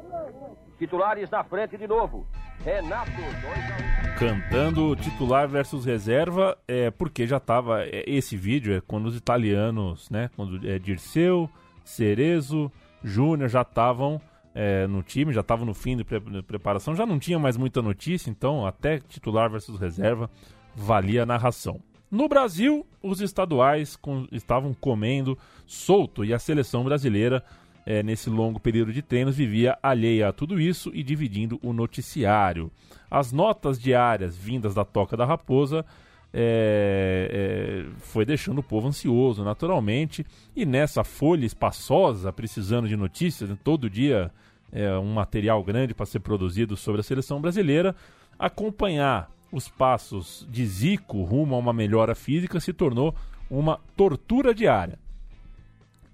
[0.78, 2.26] Titulares na frente de novo.
[2.64, 8.74] Renato, 2 a 1 cantando titular versus reserva, é porque já estava é, esse vídeo
[8.74, 11.50] é quando os italianos, né, quando é, Dirceu,
[11.84, 12.72] Cerezo,
[13.04, 14.22] Júnior já estavam
[14.54, 17.82] é, no time, já estavam no fim de, pre preparação, já não tinha mais muita
[17.82, 20.30] notícia, então até titular versus reserva
[20.74, 21.82] valia a narração.
[22.10, 27.44] No Brasil, os estaduais com- estavam comendo solto e a seleção brasileira,
[27.86, 32.72] eh, nesse longo período de treinos, vivia alheia a tudo isso e dividindo o noticiário.
[33.10, 35.86] As notas diárias vindas da Toca da Raposa
[36.34, 43.50] eh, eh, foi deixando o povo ansioso, naturalmente, e nessa folha espaçosa, precisando de notícias,
[43.50, 44.32] né, todo dia
[44.72, 47.96] é, um material grande para ser produzido sobre a seleção brasileira,
[48.38, 53.16] acompanhar os passos de Zico rumo a uma melhora física se tornou
[53.50, 55.00] uma tortura diária.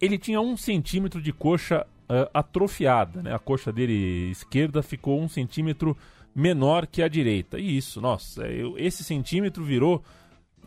[0.01, 3.33] Ele tinha um centímetro de coxa eh, atrofiada, né?
[3.33, 5.95] a coxa dele esquerda ficou um centímetro
[6.35, 7.59] menor que a direita.
[7.59, 10.03] E isso, nossa, eu- esse centímetro virou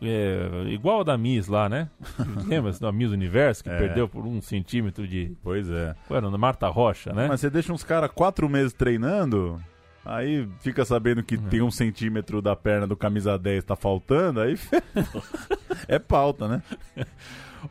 [0.02, 1.88] é, igual a da Miss lá, né?
[2.48, 3.78] Lembra da Miss Universo, que É.
[3.78, 5.32] perdeu por um centímetro de.
[5.42, 5.94] Pois é.
[6.08, 6.30] Qual era?
[6.36, 7.26] Marta Rocha, né?
[7.28, 9.58] Mas você deixa uns caras quatro meses treinando,
[10.04, 11.48] aí fica sabendo que Uhum.
[11.48, 14.58] tem um centímetro da perna do camisa 10 tá faltando, aí
[15.88, 16.62] é pauta, né?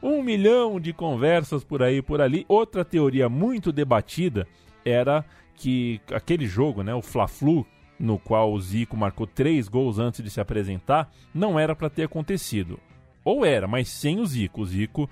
[0.02, 2.46] Um milhão de conversas por aí por ali.
[2.48, 4.48] Outra teoria muito debatida
[4.86, 5.26] era
[5.56, 7.66] que aquele jogo, né, o Fla-Flu,
[8.00, 12.04] no qual o Zico marcou três gols antes de se apresentar, não era para ter
[12.04, 12.80] acontecido.
[13.24, 14.62] Ou era, mas sem o Zico.
[14.62, 15.10] O Zico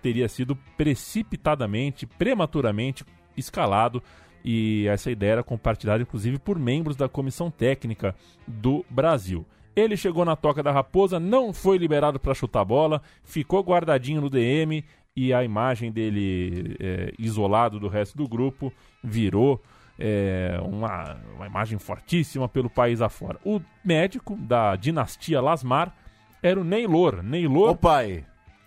[0.00, 3.04] teria sido precipitadamente, prematuramente
[3.36, 4.02] escalado
[4.44, 8.14] e essa ideia era compartilhada inclusive por membros da comissão técnica
[8.46, 9.44] do Brasil.
[9.74, 14.30] Ele chegou na toca da Raposa, não foi liberado para chutar bola, ficou guardadinho no
[14.30, 19.62] DM e a imagem dele é, isolado do resto do grupo virou
[19.98, 23.38] é, uma, uma imagem fortíssima pelo país afora.
[23.44, 25.94] O médico da dinastia Lasmar
[26.42, 27.22] era o Neylor.
[27.22, 28.24] Neylor Ô pai,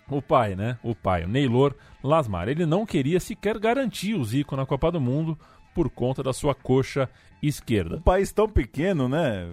[0.08, 0.78] o pai, né?
[0.82, 2.48] O pai, o Neylor Lasmar.
[2.48, 5.38] Ele não queria sequer garantir o Zico na Copa do Mundo
[5.74, 7.10] por conta da sua coxa
[7.42, 7.96] esquerda.
[7.96, 9.46] um país tão pequeno, né?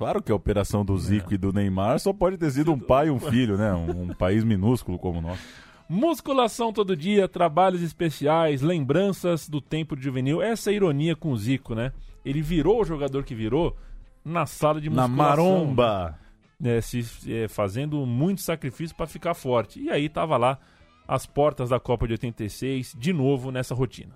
[0.00, 3.08] Claro que a operação do Zico e do Neymar só pode ter sido um pai
[3.08, 3.70] e um filho, né?
[3.74, 5.42] Um, um país minúsculo como o nosso.
[5.86, 10.40] Musculação todo dia, trabalhos especiais, lembranças do tempo de juvenil.
[10.40, 11.92] Essa é a ironia com o Zico, né?
[12.24, 13.76] Ele virou o jogador que virou
[14.24, 15.44] na sala de Na musculação.
[15.44, 16.18] maromba.
[16.58, 19.82] né, se, é, fazendo muito sacrifício para ficar forte.
[19.82, 20.58] E aí tava lá
[21.06, 24.14] as portas da Copa de 86, de novo nessa rotina.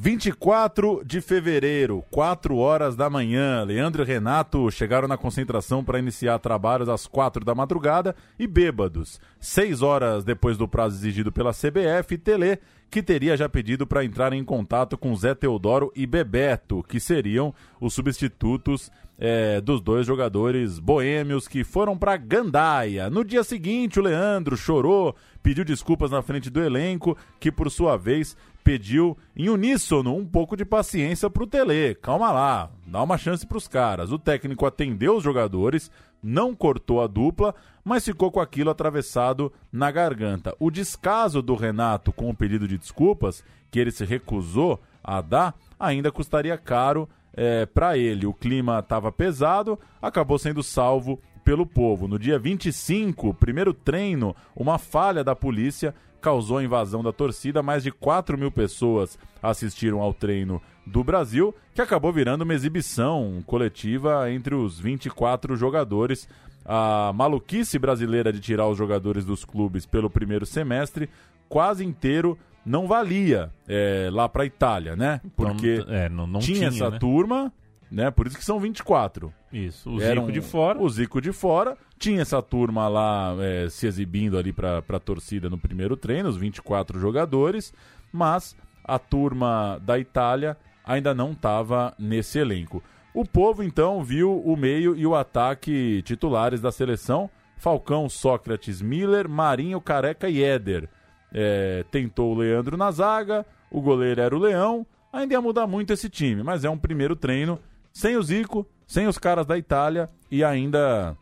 [0.00, 3.64] 24 de fevereiro, 4 horas da manhã.
[3.64, 9.20] Leandro e Renato chegaram na concentração para iniciar trabalhos às 4 da madrugada e bêbados.
[9.40, 14.32] 6 horas depois do prazo exigido pela CBF, Tele, que teria já pedido para entrar
[14.32, 20.78] em contato com Zé Teodoro e Bebeto, que seriam os substitutos é, dos dois jogadores
[20.78, 23.10] boêmios que foram para Gandaia.
[23.10, 27.96] No dia seguinte, o Leandro chorou, pediu desculpas na frente do elenco, que por sua
[27.96, 31.94] vez pediu em uníssono um pouco de paciência pro Tele.
[31.96, 34.10] Calma lá, dá uma chance pros caras.
[34.10, 35.90] O técnico atendeu os jogadores,
[36.22, 40.54] não cortou a dupla, mas ficou com aquilo atravessado na garganta.
[40.58, 45.54] O descaso do Renato com o pedido de desculpas, que ele se recusou a dar,
[45.78, 48.26] ainda custaria caro é, para ele.
[48.26, 52.06] O clima estava pesado, acabou sendo salvo pelo povo.
[52.06, 57.62] No dia 25, primeiro treino, uma falha da polícia causou a invasão da torcida.
[57.62, 63.42] Mais de 4 mil pessoas assistiram ao treino do Brasil, que acabou virando uma exibição
[63.46, 66.28] coletiva entre os 24 jogadores.
[66.66, 71.08] A maluquice brasileira de tirar os jogadores dos clubes pelo primeiro semestre
[71.48, 75.22] quase inteiro não valia é, lá para Itália, né?
[75.34, 76.98] Porque Então, é, não, não tinha, tinha, essa né?
[76.98, 77.50] turma,
[77.90, 78.10] né?
[78.10, 79.32] Por isso que são 24.
[79.52, 80.78] Isso, o Era Zico de fora.
[80.80, 81.76] O Zico de fora.
[81.98, 86.36] Tinha essa turma lá é, se exibindo ali pra, pra torcida no primeiro treino, os
[86.36, 87.72] 24 jogadores.
[88.12, 92.82] Mas a turma da Itália ainda não estava nesse elenco.
[93.12, 99.28] O povo então viu o meio e o ataque titulares da seleção: Falcão, Sócrates, Miller,
[99.28, 100.88] Marinho, Careca e Éder.
[101.32, 104.86] É, tentou o Leandro na zaga, o goleiro era o Leão.
[105.12, 107.58] Ainda ia mudar muito esse time, mas é um primeiro treino
[107.98, 111.16] sem o Zico, sem os caras da Itália e ainda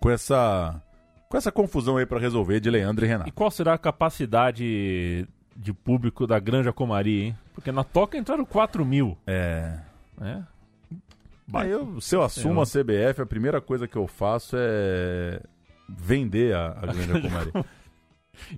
[0.00, 0.80] com essa
[1.28, 3.32] com essa confusão aí pra resolver de Leandro e E Renato.
[3.32, 7.38] qual será a capacidade de público da Granja Comari, hein?
[7.54, 9.18] Porque na Toca entraram 4 mil.
[9.26, 9.78] É.
[10.16, 10.46] Né?
[11.52, 15.40] Aí eu, se eu assumo a CBF, a primeira coisa que eu faço é
[15.88, 17.52] vender a, a Granja Comari.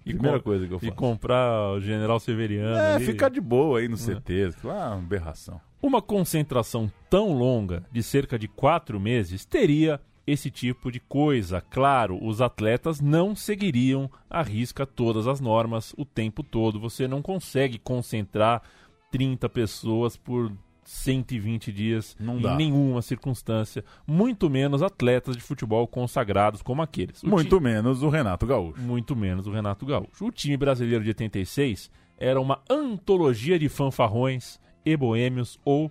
[0.04, 0.92] E primeira coisa que eu E faço.
[0.94, 2.76] comprar o General Severiano.
[2.76, 3.06] É, ali.
[3.06, 4.50] ficar de boa aí no CT.
[4.64, 5.58] Ah, uma aberração.
[5.82, 11.60] Uma concentração tão longa, de cerca de quatro meses, teria esse tipo de coisa.
[11.70, 16.78] Claro, os atletas não seguiriam à risca todas as normas o tempo todo.
[16.78, 18.62] Você não consegue concentrar
[19.10, 20.52] 30 pessoas por
[20.84, 22.54] 120 dias Não em dá.
[22.56, 27.22] nenhuma circunstância, muito menos atletas de futebol consagrados como aqueles.
[27.22, 28.80] O Muito ti- menos o Renato Gaúcho.
[28.80, 30.24] muito menos o Renato Gaúcho.
[30.26, 35.90] O time brasileiro de 86 era uma antologia de fanfarrões e boêmios ou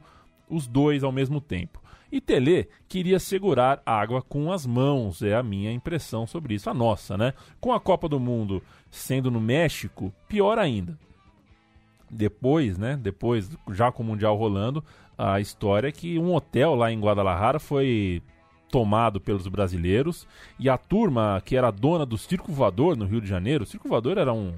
[0.49, 1.79] os dois ao mesmo tempo.
[2.11, 6.73] E Tele queria segurar água com as mãos, é a minha impressão sobre isso, a
[6.73, 7.33] nossa, né?
[7.59, 10.97] Com a Copa do Mundo sendo no México, pior ainda.
[12.09, 12.97] Depois, né?
[12.99, 14.83] Depois, já com o Mundial rolando,
[15.15, 18.23] a história é que um hotel lá em Guadalajara foi
[18.71, 20.27] tomado pelos brasileiros
[20.59, 23.89] e a turma que era dona do Circo Voador no Rio de Janeiro, o Circo
[23.89, 24.53] Voador era um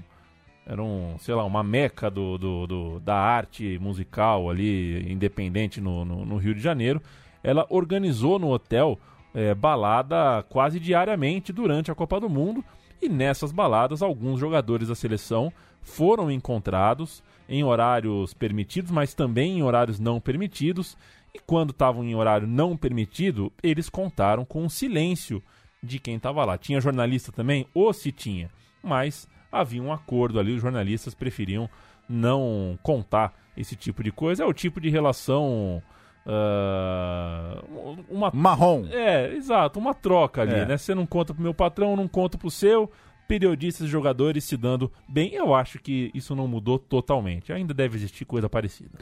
[0.65, 6.05] era um, sei lá, uma meca do, do- do- da arte musical ali, independente no,
[6.05, 7.01] no- no Rio de Janeiro.
[7.43, 8.99] Ela organizou no hotel
[9.33, 12.63] eh, balada quase diariamente durante a Copa do Mundo.
[13.01, 19.63] E nessas baladas, alguns jogadores da seleção foram encontrados em horários permitidos, mas também em
[19.63, 20.95] horários não permitidos.
[21.33, 25.41] E quando estavam em horário não permitido, eles contaram com o silêncio
[25.81, 26.57] de quem estava lá.
[26.57, 27.65] Tinha jornalista também?
[27.73, 28.51] Ou se tinha.
[28.83, 31.69] Mas havia um acordo ali, os jornalistas preferiam
[32.07, 34.43] não contar esse tipo de coisa.
[34.43, 35.81] É o tipo de relação.
[36.25, 37.61] ah,
[38.09, 38.85] uma Marrom.
[38.91, 40.65] é, exato, uma troca ali, É.
[40.65, 40.77] né?
[40.77, 42.89] Você não conta pro meu patrão, não conto pro seu.
[43.27, 45.33] Periodistas e jogadores se dando bem.
[45.33, 47.53] Eu acho que isso não mudou totalmente.
[47.53, 48.99] Ainda deve existir coisa parecida.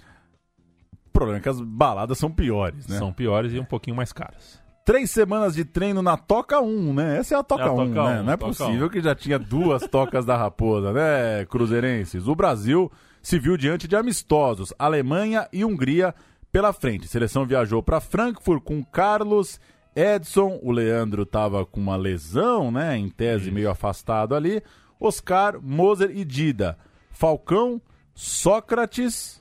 [1.08, 2.98] O problema é que as baladas são piores, né?
[2.98, 4.62] São piores e um pouquinho mais caras.
[4.90, 7.20] Três semanas de treino na Toca 1, né?
[7.20, 8.22] Essa é a Toca É a 1, Toca né?
[8.22, 8.90] 1, Não é possível 1.
[8.90, 12.28] que já tinha duas tocas da Raposa, né, cruzeirenses?
[12.28, 16.16] O Brasil se viu diante de amistosos, Alemanha e Hungria
[16.52, 17.06] pela frente.
[17.06, 19.60] A seleção viajou para Frankfurt com Carlos,
[19.96, 24.60] Edson, o Leandro tava com uma lesão, né, em tese meio afastado ali,
[25.00, 26.80] Oscar, Moser e Dida.
[27.12, 27.80] Falcão,
[28.16, 29.40] Sócrates,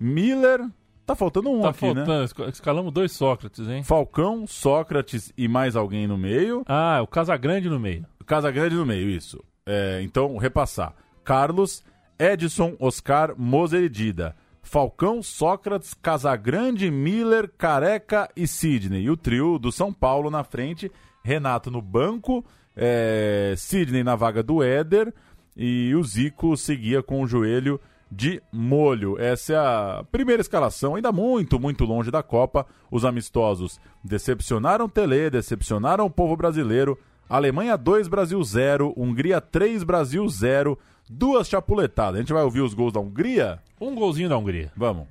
[0.00, 0.66] Miller,
[1.12, 1.94] tá faltando um Tá aqui, né?
[1.94, 3.82] faltando, esca- escalamos dois Sócrates, hein?
[3.82, 6.62] Falcão, Sócrates e mais alguém no meio.
[6.66, 8.04] Ah, o Casagrande no meio.
[8.26, 9.42] Casa Grande no meio, isso.
[9.66, 10.94] É, então, repassar.
[11.24, 11.82] Carlos,
[12.18, 14.36] Edson, Oscar, Moser e Dida.
[14.62, 19.02] Falcão, Sócrates, Casagrande, Miller, Careca e Sidney.
[19.02, 20.90] E o trio do São Paulo na frente.
[21.24, 22.44] Renato no banco.
[22.76, 25.12] É, Sidney na vaga do Éder.
[25.56, 29.18] E o Zico seguia com o joelho de molho.
[29.18, 32.66] Essa é a primeira escalação, ainda muito, muito longe da Copa.
[32.90, 36.98] Os amistosos decepcionaram o Tele, decepcionaram o povo brasileiro.
[37.28, 38.92] Alemanha 2, Brasil 0.
[38.96, 40.78] Hungria 3, Brasil 0.
[41.08, 42.16] Duas chapuletadas.
[42.16, 43.60] A gente vai ouvir os gols da Hungria?
[43.80, 44.72] Um golzinho da Hungria.
[44.76, 45.06] Vamos.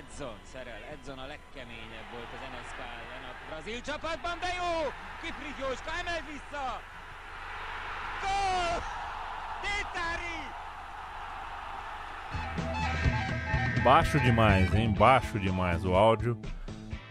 [0.00, 4.72] Edson szerel, Edson a legkeményebb volt az NSK ellen a brazil csapatban, de jó!
[5.22, 6.66] Kiprik Jóska, emel vissza!
[13.82, 14.92] Baixo demais, hein?
[14.96, 16.38] Baixo demais o áudio.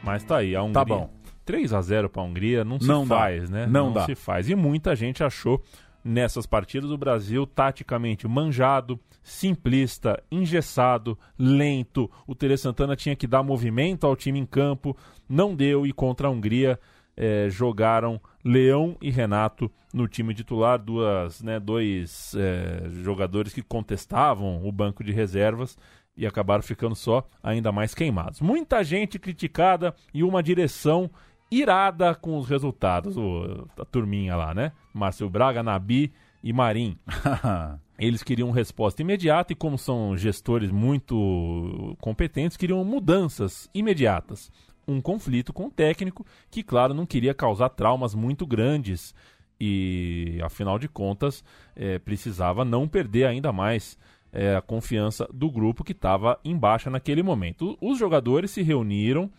[0.03, 0.73] Mas tá aí, a Hungria.
[0.73, 1.09] Tá bom.
[1.45, 3.17] 3 a 0 pra Hungria não se Não dá.
[3.17, 3.65] faz, né?
[3.65, 4.05] Não dá.
[4.05, 4.47] se faz.
[4.49, 5.63] E muita gente achou
[6.03, 12.09] nessas partidas o Brasil taticamente manjado, simplista, engessado, lento.
[12.27, 14.95] O Tere Santana tinha que dar movimento ao time em campo,
[15.27, 16.79] não deu e contra a Hungria
[17.19, 24.65] eh, jogaram Leão e Renato no time titular, duas, né, dois eh, jogadores que contestavam
[24.65, 25.77] o banco de reservas
[26.15, 28.39] e acabaram ficando só ainda mais queimados.
[28.39, 31.11] Muita gente criticada e uma direção
[31.51, 33.17] irada com os resultados.
[33.17, 34.71] O, a turminha lá, né?
[34.93, 36.97] Márcio Braga, Nabi e Marim.
[37.99, 44.49] Eles queriam resposta imediata e, como são gestores muito competentes, queriam mudanças imediatas.
[44.89, 49.13] Um conflito com o técnico que, claro, não queria causar traumas muito grandes
[49.59, 51.43] e, afinal de contas,
[51.75, 53.99] eh, precisava não perder ainda mais
[54.31, 57.77] eh, a confiança do grupo que estava em baixa naquele momento.
[57.81, 59.29] Os jogadores se reuniram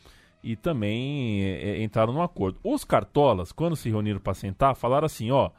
[0.43, 2.61] e também eh, entraram num acordo.
[2.63, 5.51] Os cartolas, quando se reuniram para sentar, falaram assim: ó,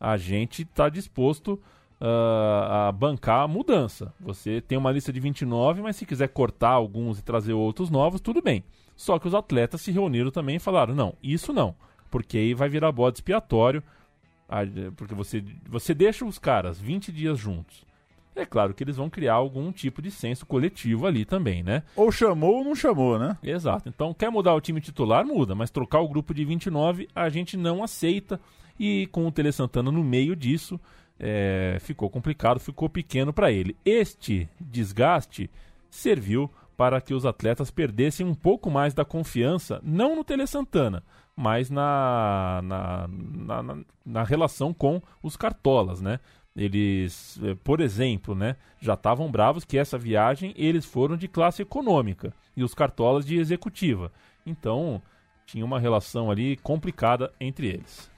[0.00, 1.60] a gente está disposto
[2.00, 4.12] ah, a bancar a mudança.
[4.20, 8.20] Você tem uma lista de 29, mas se quiser cortar alguns e trazer outros novos,
[8.20, 8.64] tudo bem.
[8.98, 11.72] Só que os atletas se reuniram também e falaram: não, isso não,
[12.10, 13.80] porque aí vai virar bode expiatório,
[14.96, 17.86] porque você, você deixa os caras 20 dias juntos.
[18.34, 21.84] É claro que eles vão criar algum tipo de senso coletivo ali também, né?
[21.94, 23.36] Ou chamou ou não chamou, né?
[23.42, 23.88] Exato.
[23.88, 25.24] Então, quer mudar o time titular?
[25.24, 28.40] Muda, mas trocar o grupo de 29 a gente não aceita.
[28.78, 30.78] E com o Tele Santana no meio disso,
[31.18, 33.76] é, ficou complicado, ficou pequeno para ele.
[33.84, 35.50] Este desgaste
[35.90, 41.02] serviu para que os atletas perdessem um pouco mais da confiança, não no Tele Santana,
[41.34, 43.76] mas na, na, na,
[44.06, 46.20] na- relação com os cartolas, né?
[46.54, 51.62] Eles, eh, por exemplo, né, já estavam bravos que essa viagem eles foram de classe
[51.62, 54.12] econômica e os cartolas de executiva.
[54.46, 55.02] Então,
[55.46, 58.08] tinha uma relação ali complicada entre eles.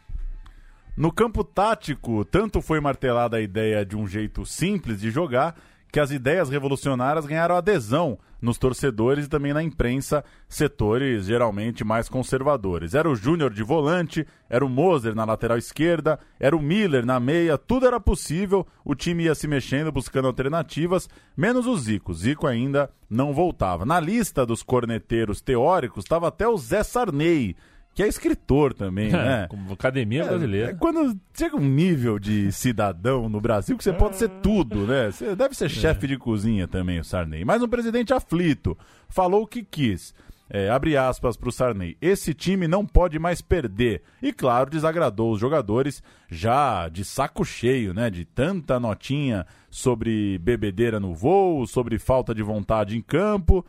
[0.94, 5.56] No campo tático, tanto foi martelada a ideia de um jeito simples de jogar
[5.93, 12.09] que as ideias revolucionárias ganharam adesão nos torcedores e também na imprensa, setores geralmente mais
[12.09, 12.95] conservadores.
[12.95, 17.20] Era o Júnior de volante, era o Moser na lateral esquerda, era o Miller na
[17.20, 22.14] meia, tudo era possível, o time ia se mexendo, buscando alternativas, menos o Zico.
[22.14, 23.84] Zico ainda não voltava.
[23.84, 27.57] Na lista dos corneteiros teóricos estava até o Zé Sarney,
[27.95, 29.47] que é escritor também, né?
[29.49, 30.70] Como Academia Brasileira.
[30.70, 35.11] É quando chega um nível de cidadão no Brasil que você pode ser tudo, né?
[35.11, 37.45] Você deve ser chefe de cozinha também, o Sarney.
[37.45, 38.76] Mas um presidente aflito
[39.09, 40.14] falou o que quis.
[40.53, 41.97] É, abre aspas para o Sarney.
[42.01, 44.03] Esse time não pode mais perder.
[44.20, 48.11] E claro, desagradou os jogadores já de saco cheio, né?
[48.11, 53.64] De tanta notinha sobre bebedeira no voo, sobre falta de vontade em campo.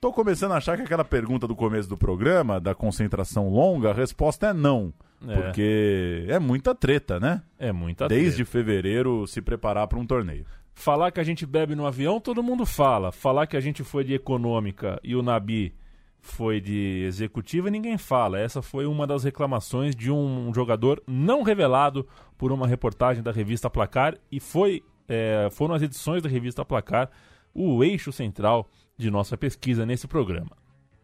[0.00, 3.92] Tô começando a achar que aquela pergunta do começo do programa, da concentração longa, a
[3.92, 4.94] resposta é não.
[5.26, 5.34] É.
[5.34, 7.42] Porque é muita treta, né?
[7.58, 8.50] É muita Desde treta.
[8.50, 10.46] fevereiro se preparar para um torneio.
[10.72, 13.10] Falar que a gente bebe no avião, todo mundo fala.
[13.10, 15.74] Falar que a gente foi de econômica e o Nabi
[16.20, 18.38] foi de executiva, ninguém fala.
[18.38, 23.68] Essa foi uma das reclamações de um jogador não revelado por uma reportagem da revista
[23.68, 27.10] Placar e foi, é, foram as edições da revista Placar
[27.52, 28.68] o eixo central
[28.98, 30.50] de nossa pesquisa nesse programa.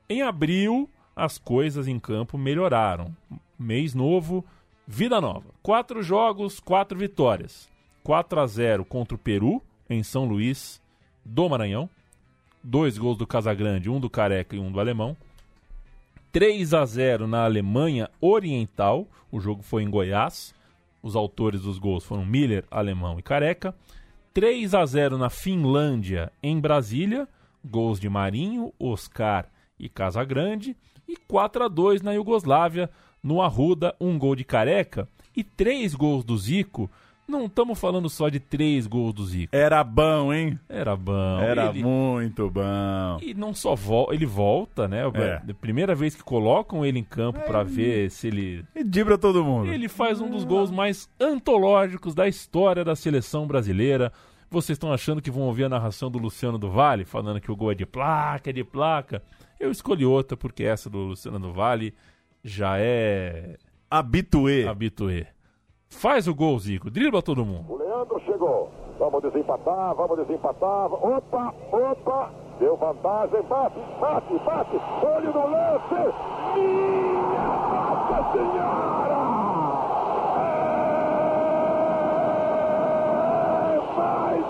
[0.08, 3.16] Em abril, as coisas em campo melhoraram.
[3.58, 4.44] Mês novo,
[4.86, 5.46] vida nova.
[5.62, 7.72] Quatro jogos, quatro vitórias.
[8.02, 10.82] 4 a 0 contra o Peru, em São Luís
[11.24, 11.88] do Maranhão.
[12.62, 15.16] Dois gols do Casagrande, um do Careca e um do Alemão.
[16.32, 19.06] 3 a 0 na Alemanha Oriental.
[19.30, 20.54] O jogo foi em Goiás.
[21.02, 23.74] Os autores dos gols foram Miller, Alemão e Careca.
[24.34, 27.28] 3 a 0 na Finlândia, em Brasília.
[27.64, 29.46] Gols de Marinho, Oscar
[29.78, 30.76] e Casagrande.
[31.08, 32.88] E 4 a 2 na Iugoslávia,
[33.22, 36.90] no Arruda, um gol de Careca e três gols do Zico.
[37.26, 39.54] Não estamos falando só de três gols do Zico.
[39.56, 40.58] Era bom, hein?
[40.68, 41.38] Era bom.
[41.40, 43.18] Era Ele- muito bom.
[43.22, 43.74] E não só
[44.12, 45.00] ele volta, né?
[45.14, 45.50] É.
[45.50, 49.42] A primeira vez que colocam ele em campo pra ver se ele E dibra todo
[49.42, 49.72] mundo.
[49.72, 54.12] ele faz um dos gols mais antológicos da história da seleção brasileira.
[54.50, 57.56] Vocês estão achando que vão ouvir a narração do Luciano do Vale, falando que o
[57.56, 59.22] gol é de placa, é de placa.
[59.58, 61.94] Eu escolhi outra, porque essa do Luciano do Vale
[62.42, 63.56] já é
[63.90, 64.66] Habituê.
[64.68, 65.26] habituê.
[65.88, 66.90] Faz o gol, Zico.
[66.90, 67.72] Dribla todo mundo.
[67.72, 68.70] O Leandro chegou.
[68.98, 70.92] Vamos desempatar, vamos desempatar.
[70.92, 72.30] Opa, opa.
[72.60, 73.42] Deu vantagem.
[73.42, 74.76] Bate, bate, bate.
[75.04, 76.14] Olho no lance.
[76.54, 79.14] Minha Nossa Senhora!
[83.66, 84.43] É mais um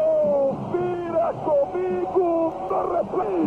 [0.00, 3.40] Confira comigo no replay.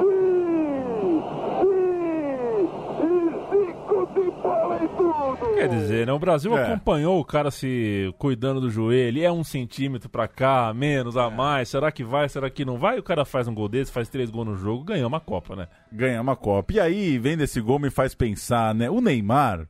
[0.00, 1.22] Sim,
[1.60, 2.68] sim.
[3.04, 5.54] E Zico de bola em tudo.
[5.54, 6.12] Quer dizer, né?
[6.12, 6.62] O Brasil É.
[6.64, 9.22] acompanhou o cara se cuidando do joelho.
[9.22, 11.20] É um centímetro pra cá, menos, É.
[11.20, 11.68] a mais.
[11.68, 12.28] Será que vai?
[12.28, 12.98] Será que não vai?
[12.98, 15.68] O cara faz um gol desse, faz três gols no jogo, ganhou uma Copa, né?
[15.92, 16.72] Ganha uma Copa.
[16.72, 18.88] E aí, vendo esse gol, me faz pensar, né?
[18.90, 19.66] O Neymar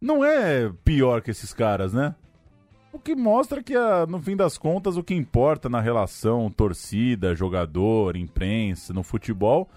[0.00, 2.14] não é pior que esses caras, né?
[2.98, 7.32] O que mostra que, ah, no fim das contas, o que importa na relação torcida,
[7.32, 9.68] jogador, imprensa, no futebol,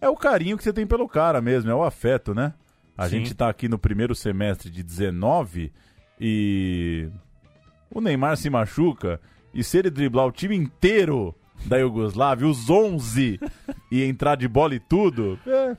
[0.00, 2.54] é o carinho que você tem pelo cara mesmo, é o afeto, né?
[2.96, 3.16] A Sim.
[3.18, 5.72] gente tá aqui no primeiro semestre de 19
[6.20, 7.08] e
[7.92, 9.20] o Neymar se machuca
[9.52, 11.34] e se ele driblar o time inteiro
[11.66, 13.40] da Iugoslávia, os 11,
[13.90, 15.76] e entrar de bola e tudo, é,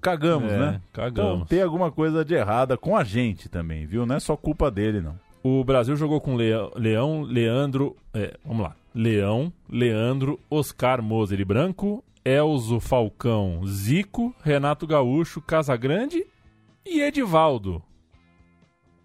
[0.00, 0.80] cagamos, É, né?
[0.92, 1.32] cagamos.
[1.38, 4.06] Então, tem alguma coisa de errada com a gente também, viu?
[4.06, 5.18] Não é só culpa dele, não.
[5.42, 7.96] O Brasil jogou com Leão, Leandro.
[8.14, 8.76] é, vamos lá.
[8.94, 16.24] Leão, Leandro, Oscar Moser e Branco, Elzo Falcão, Zico, Renato Gaúcho, Casagrande
[16.86, 17.82] e Edivaldo.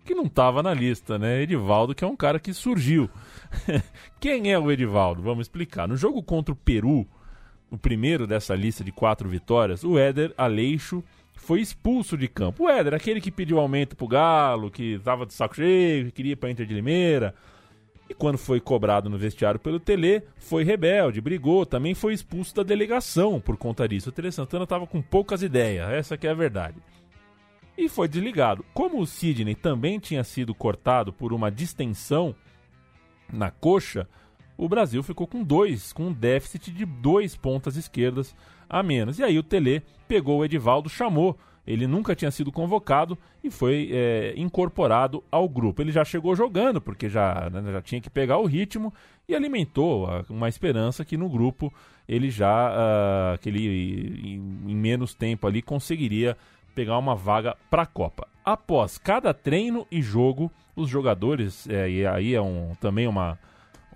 [0.06, 1.42] Que não tava na lista, né?
[1.42, 3.10] Edivaldo, que é um cara que surgiu.
[4.20, 5.22] Quem é o Edivaldo?
[5.24, 5.88] Vamos explicar.
[5.88, 7.08] No jogo contra o Peru,
[7.72, 11.04] o primeiro dessa lista de quatro vitórias, o Éder Aleixo
[11.38, 12.66] foi expulso de campo.
[12.66, 16.34] O Éder, aquele que pediu aumento pro Galo, que tava de saco cheio, que queria
[16.34, 17.34] ir pra Inter de Limeira.
[18.10, 22.64] E quando foi cobrado no vestiário pelo Tele, foi rebelde, brigou, também foi expulso da
[22.64, 24.10] delegação por conta disso.
[24.10, 26.78] O Tele Santana tava com poucas ideias, essa que é a verdade.
[27.78, 28.66] E foi desligado.
[28.74, 32.34] Como o Sidney também tinha sido cortado por uma distensão
[33.32, 34.08] na coxa,
[34.58, 38.36] o Brasil ficou com dois, com um déficit de dois pontas esquerdas
[38.70, 39.20] a menos.
[39.20, 43.90] E aí o Tele pegou o Edivaldo, chamou Ele nunca tinha sido convocado e foi
[43.92, 45.82] é, incorporado ao grupo.
[45.82, 48.94] Ele já chegou jogando, porque já, né, já tinha que pegar o ritmo
[49.28, 51.72] e alimentou uma esperança que no grupo
[52.08, 56.38] ele já, uh, que ele em, em menos tempo ali conseguiria
[56.74, 58.28] pegar uma vaga para a Copa.
[58.46, 63.38] Após cada treino e jogo, os jogadores, é, e aí é um, também uma,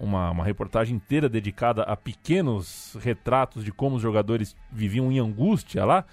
[0.01, 5.85] uma, uma, reportagem inteira dedicada a pequenos retratos de como os jogadores viviam em angústia
[5.85, 6.03] lá,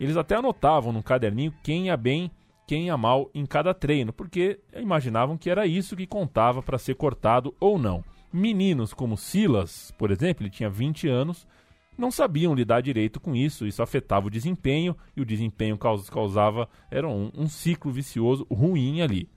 [0.00, 2.30] eles até anotavam no caderninho quem ia bem,
[2.66, 6.94] quem ia mal em cada treino, porque imaginavam que era isso que contava para ser
[6.94, 8.02] cortado ou não.
[8.32, 11.46] Meninos como Silas, por exemplo, ele tinha 20 anos,
[11.96, 17.08] não sabiam lidar direito com isso, isso afetava o desempenho e o desempenho causava era
[17.08, 19.28] um, um ciclo vicioso ruim ali.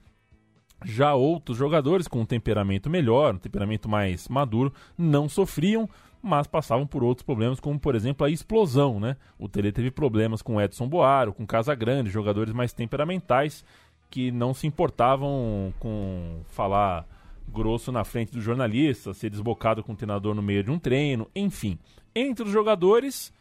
[0.84, 5.90] Já outros jogadores com um temperamento melhor, um temperamento mais maduro, não sofriam,
[6.22, 9.16] mas passavam por outros problemas, como por exemplo a explosão, né?
[9.38, 13.66] O Tele teve problemas com Edson Boaro, com Casagrande, jogadores mais temperamentais
[14.10, 17.06] que não se importavam com falar
[17.48, 21.28] grosso na frente do jornalista, ser desbocado com o treinador no meio de um treino,
[21.36, 21.78] enfim.
[22.16, 23.34] Entre os jogadores,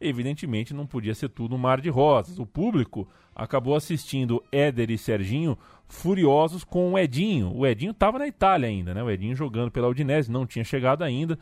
[0.00, 2.38] evidentemente não podia ser tudo um mar de rosas.
[2.38, 7.52] O público acabou assistindo Éder e Serginho furiosos com o Edinho.
[7.54, 9.02] O Edinho estava na Itália ainda, né?
[9.02, 11.38] O Edinho jogando pela Udinese, não tinha chegado ainda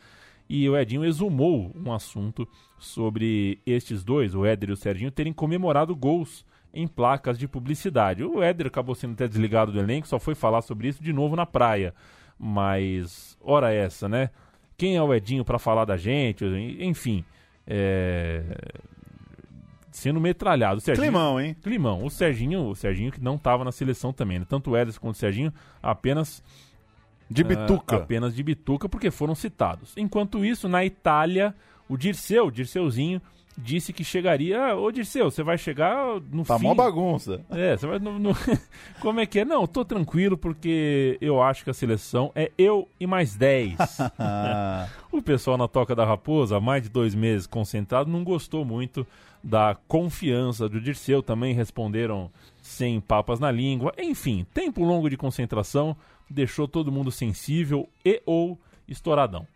[0.48, 2.46] e o Edinho exumou um assunto
[2.78, 6.44] sobre estes dois, o Éder e o Serginho, terem comemorado gols
[6.74, 8.22] em placas de publicidade.
[8.22, 11.36] O Éder acabou sendo até desligado do elenco, só foi falar sobre isso de novo
[11.36, 11.94] na praia.
[12.38, 14.28] Mas, ora essa, né?
[14.76, 16.44] Quem é o Edinho para falar da gente?
[16.80, 17.24] Enfim,
[17.66, 18.42] é...
[19.90, 20.78] sendo metralhado.
[20.78, 21.56] O Serginho, Climão, hein?
[21.62, 22.04] Climão.
[22.04, 24.46] O Serginho, o Serginho que não estava na seleção também, né?
[24.48, 25.52] Tanto o Éder quanto o Serginho
[25.82, 26.42] apenas
[27.30, 27.96] de bituca.
[27.96, 29.94] Uh, apenas de bituca, porque foram citados.
[29.96, 31.54] Enquanto isso, na Itália,
[31.88, 33.20] o Dirceu, Dirceuzinho,
[33.57, 34.74] disse que chegaria.
[34.76, 36.62] Ô Dirceu, você vai chegar no tá fim.
[36.62, 37.40] Tá mó bagunça.
[37.50, 38.32] É, você vai no, no...
[39.00, 39.44] Como é que é?
[39.44, 43.76] Não, tô tranquilo porque eu acho que a seleção é eu e mais 10.
[45.12, 49.07] o pessoal na Toca da Raposa, há mais de dois meses concentrado, não gostou muito
[49.42, 51.22] da confiança do Dirceu.
[51.22, 52.30] Também responderam
[52.61, 53.92] sem papas na língua.
[53.98, 55.96] Enfim, tempo longo de concentração
[56.30, 59.46] deixou todo mundo sensível e ou estouradão.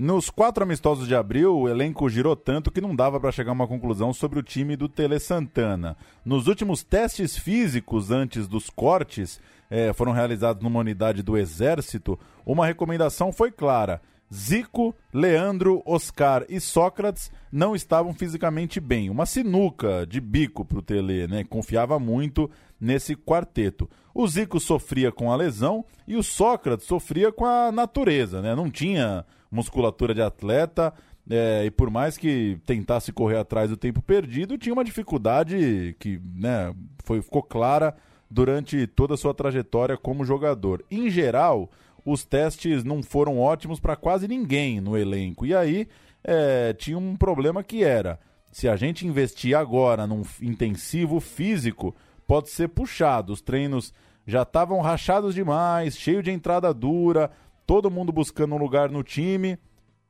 [0.00, 3.52] Nos quatro amistosos de abril, o elenco girou tanto que não dava para chegar a
[3.52, 5.96] uma conclusão sobre o time do Tele Santana.
[6.24, 12.64] Nos últimos testes físicos antes dos cortes, eh, foram realizados numa unidade do Exército, uma
[12.64, 14.00] recomendação foi clara.
[14.32, 19.10] Zico, Leandro, Oscar e Sócrates não estavam fisicamente bem.
[19.10, 21.42] Uma sinuca de bico para o Tele, né?
[21.42, 22.48] Confiava muito
[22.80, 23.90] nesse quarteto.
[24.14, 28.54] O Zico sofria com a lesão e o Sócrates sofria com a natureza, né?
[28.54, 30.92] Não tinha musculatura de atleta
[31.30, 36.20] é, e por mais que tentasse correr atrás do tempo perdido, tinha uma dificuldade que
[36.34, 36.74] né,
[37.04, 37.94] foi, ficou clara
[38.30, 40.82] durante toda a sua trajetória como jogador.
[40.90, 41.70] Em geral,
[42.04, 45.44] os testes não foram ótimos para quase ninguém no elenco.
[45.44, 45.86] E aí
[46.24, 48.18] é, tinha um problema que era:
[48.50, 51.94] se a gente investir agora num intensivo físico,
[52.26, 53.34] pode ser puxado.
[53.34, 53.92] Os treinos
[54.26, 57.30] já estavam rachados demais, cheio de entrada dura,
[57.68, 59.58] todo mundo buscando um lugar no time.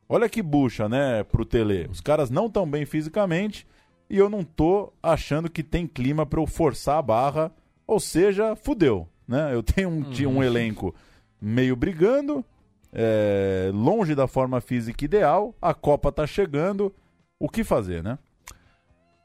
[0.08, 1.88] Olha que bucha, né, pro Tele.
[1.90, 3.66] Os caras não tão bem fisicamente
[4.08, 7.52] e eu não tô achando que tem clima para eu forçar a barra,
[7.84, 9.52] ou seja, fudeu, né?
[9.52, 10.38] Eu tenho um, hum.
[10.38, 10.94] um elenco
[11.40, 12.44] meio brigando,
[12.92, 16.94] é, longe da forma física ideal, a Copa tá chegando,
[17.40, 18.20] o que fazer, né?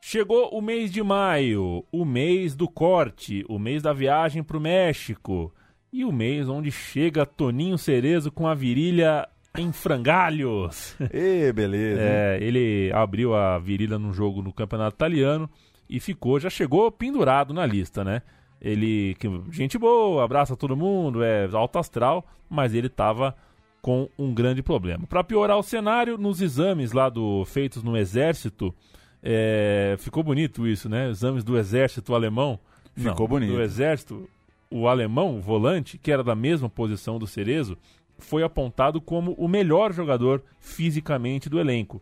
[0.02, 4.62] Chegou o mês de maio, o mês do corte, o mês da viagem para o
[4.62, 5.54] México
[5.94, 10.96] e o mês onde chega Toninho Cerezo com a virilha em frangalhos.
[11.14, 12.02] Ê, beleza.
[12.02, 15.48] É, ele abriu a virilha num jogo no Campeonato Italiano
[15.88, 18.24] e ficou, já chegou pendurado na lista, né?
[18.60, 23.36] Ele, que, gente boa, abraça todo mundo, é alto astral, mas ele estava
[23.80, 25.06] com um grande problema.
[25.06, 28.74] Para piorar o cenário, nos exames lá do feitos no exército,
[29.22, 31.10] é, ficou bonito isso, né?
[31.10, 32.60] Exames do exército alemão.
[32.96, 33.54] Ficou Não, bonito.
[33.54, 34.28] Do exército,
[34.74, 37.78] o alemão, volante, que era da mesma posição do Cerezo,
[38.18, 42.02] foi apontado como o melhor jogador fisicamente do elenco.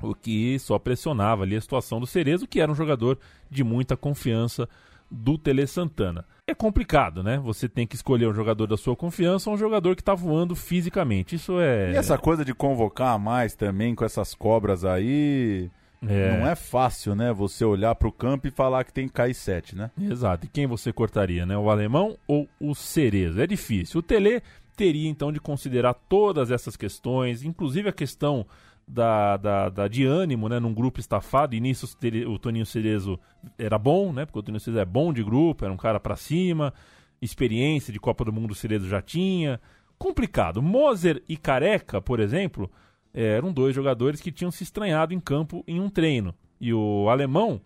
[0.00, 3.18] O que só pressionava ali a situação do Cerezo, que era um jogador
[3.50, 4.68] de muita confiança
[5.10, 6.24] do Tele Santana.
[6.46, 7.38] É complicado, né?
[7.38, 10.54] Você tem que escolher um jogador da sua confiança ou um jogador que está voando
[10.54, 11.34] fisicamente.
[11.34, 11.90] Isso é.
[11.92, 15.68] E essa coisa de convocar mais também com essas cobras aí.
[16.06, 16.38] É.
[16.38, 17.32] Não é fácil, né?
[17.32, 19.90] Você olhar para o campo e falar que tem que cair 7, né?
[20.00, 20.46] Exato.
[20.46, 21.56] E quem você cortaria, né?
[21.58, 23.40] O alemão ou o Cerezo?
[23.40, 24.00] É difícil.
[24.00, 24.42] O Tele
[24.76, 28.46] teria então de considerar todas essas questões, inclusive a questão
[28.88, 31.54] da, da, da- de ânimo, né, num grupo estafado.
[31.54, 31.86] E nisso
[32.26, 33.20] o Toninho Cerezo
[33.58, 34.24] era bom, né?
[34.24, 36.72] Porque o Toninho Cerezo é bom de grupo, era um cara pra cima,
[37.20, 39.60] experiência de Copa do Mundo o Cerezo já tinha.
[39.98, 40.62] Complicado.
[40.62, 42.70] Moser e Careca, por exemplo,
[43.14, 46.34] eh, eram dois jogadores que tinham se estranhado em campo em um treino.
[46.60, 47.60] E o alemão,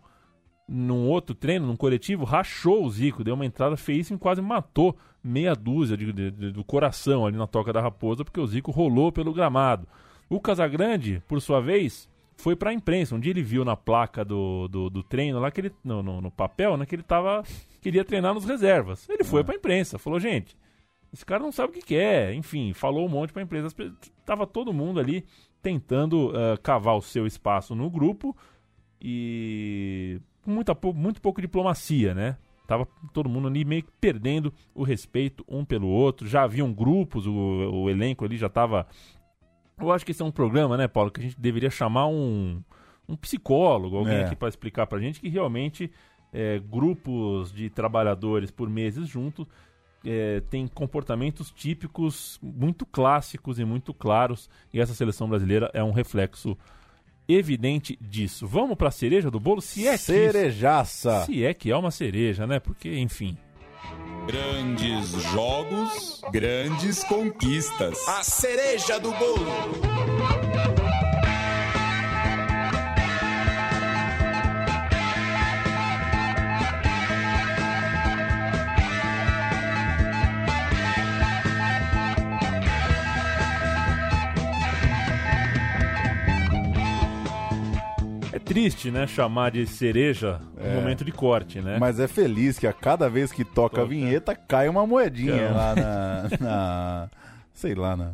[0.69, 4.97] num outro treino, num coletivo, rachou o Zico, deu uma entrada feíssima e quase matou
[5.23, 8.71] meia dúzia de- de- de- do coração ali na toca da raposa, porque o Zico
[8.71, 9.87] rolou pelo gramado.
[10.29, 13.15] O Casagrande, por sua vez, foi pra imprensa.
[13.15, 16.21] Um dia ele viu na placa do, do, do treino lá, que ele, no, no,
[16.21, 17.43] no papel, né, que ele tava,
[17.81, 19.09] queria treinar nos reservas.
[19.09, 20.57] Ele foi pra imprensa, falou, gente,
[21.15, 22.35] esse cara não sabe o que quer.
[22.35, 23.69] Enfim, falou um monte pra imprensa.
[23.69, 23.93] As pe-
[24.27, 25.25] Tava todo mundo ali
[25.63, 28.37] tentando ah, cavar o seu espaço no grupo
[29.01, 32.37] e muita, muito pouco diplomacia, né?
[32.67, 36.27] Tava todo mundo ali meio que perdendo o respeito um pelo outro.
[36.27, 38.87] Já haviam grupos, o, o elenco ali já tava.
[39.79, 42.63] Eu acho que esse é um programa, né, Paulo, que a gente deveria chamar um,
[43.09, 44.25] um psicólogo, alguém É.
[44.25, 45.91] aqui para explicar pra gente que realmente
[46.33, 49.47] é, grupos de trabalhadores por meses juntos
[50.05, 54.49] é, têm comportamentos típicos muito clássicos e muito claros.
[54.73, 56.57] E essa seleção brasileira é um reflexo
[57.29, 58.47] evidente disso.
[58.47, 59.61] Vamos pra cereja do bolo?
[59.61, 61.25] Se é que Cerejaça.
[61.25, 62.61] se é que é uma cereja, né?
[62.61, 63.37] Porque, enfim.
[64.27, 68.07] Grandes jogos, grandes conquistas.
[68.09, 69.47] A cereja do bolo.
[88.45, 89.07] Triste, né?
[89.07, 90.75] Chamar de cereja um É.
[90.75, 91.79] momento de corte, né?
[91.81, 95.75] Mas é feliz que a cada vez que toca a vinheta cai uma moedinha lá
[95.75, 97.09] na, na-
[97.53, 98.13] Sei lá, na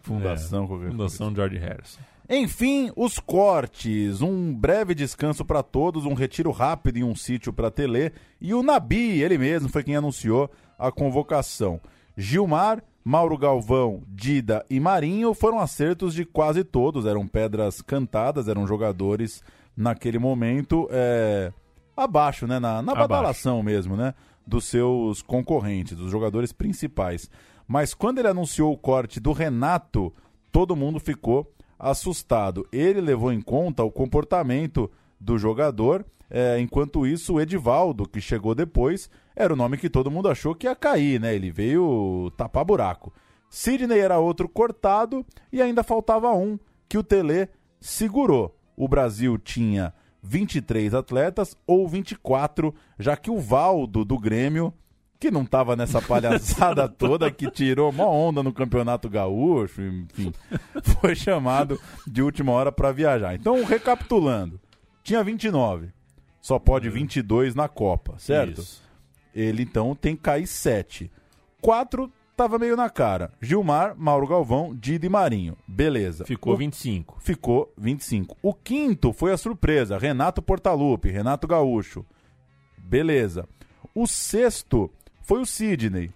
[0.00, 0.64] fundação.
[0.64, 2.00] É, qualquer Fundação George Harrison.
[2.28, 4.20] Enfim, os cortes.
[4.20, 8.12] Um breve descanso para todos, um retiro rápido em um sítio para Tele.
[8.40, 11.80] E o Nabi, ele mesmo, foi quem anunciou a convocação.
[12.16, 17.06] Gilmar, Mauro Galvão, Dida e Marinho foram acertos de quase todos.
[17.06, 19.44] Eram pedras cantadas, eram jogadores
[19.76, 21.52] naquele momento é,
[21.96, 22.58] abaixo, né?
[22.58, 23.08] Na, na Abaixo.
[23.08, 24.12] badalação mesmo, né?
[24.44, 27.30] Dos seus concorrentes, dos jogadores principais.
[27.64, 30.12] Mas quando ele anunciou o corte do Renato,
[30.50, 31.48] todo mundo ficou
[31.78, 32.66] assustado.
[32.72, 34.90] Ele levou em conta o comportamento
[35.20, 40.10] do jogador, é, enquanto isso, o Edivaldo, que chegou depois, era o nome que todo
[40.10, 41.34] mundo achou que ia cair, né?
[41.34, 43.12] Ele veio tapar buraco.
[43.48, 46.58] Sidney era outro cortado e ainda faltava um
[46.88, 47.48] que o Tele
[47.80, 48.56] segurou.
[48.76, 54.74] O Brasil tinha 23 atletas ou 24, já que o Valdo do Grêmio,
[55.18, 60.32] que não tava nessa palhaçada toda, que tirou uma onda no Campeonato Gaúcho, enfim,
[61.00, 63.34] foi chamado de última hora para viajar.
[63.34, 64.60] Então, recapitulando,
[65.06, 65.88] tinha 29,
[66.40, 68.60] só pode 22 na Copa, certo?
[68.60, 68.82] Isso.
[69.34, 71.10] Ele então tem que cair 7.
[71.60, 73.32] 4 tava meio na cara.
[73.40, 75.56] Gilmar, Mauro Galvão, Dida e Marinho.
[75.66, 76.24] Beleza.
[76.24, 77.16] Ficou O- 25.
[77.20, 78.36] Ficou 25.
[78.42, 82.04] O quinto foi a surpresa, Renato Portaluppi, Renato Gaúcho.
[82.78, 83.48] Beleza.
[83.94, 84.90] O sexto
[85.22, 86.10] foi o Sidney.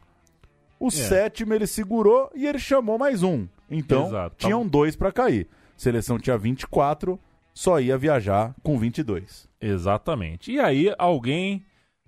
[0.78, 0.90] O É.
[0.90, 3.46] sétimo ele segurou e ele chamou mais um.
[3.70, 4.36] Então, Exato.
[4.38, 5.46] tinham dois pra cair.
[5.76, 7.18] Seleção tinha 24,
[7.60, 9.46] só ia viajar com 22.
[9.60, 10.50] Exatamente.
[10.50, 11.62] E aí, alguém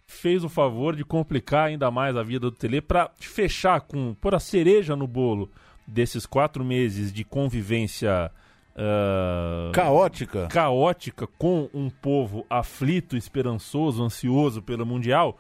[0.07, 4.15] fez o favor de complicar ainda mais a vida do Tele para fechar com.
[4.15, 5.51] pôr a cereja no bolo
[5.87, 8.31] desses quatro meses de convivência.
[8.75, 10.47] ah, Caótica.
[10.49, 15.39] caótica com um povo aflito, esperançoso, ansioso pelo Mundial,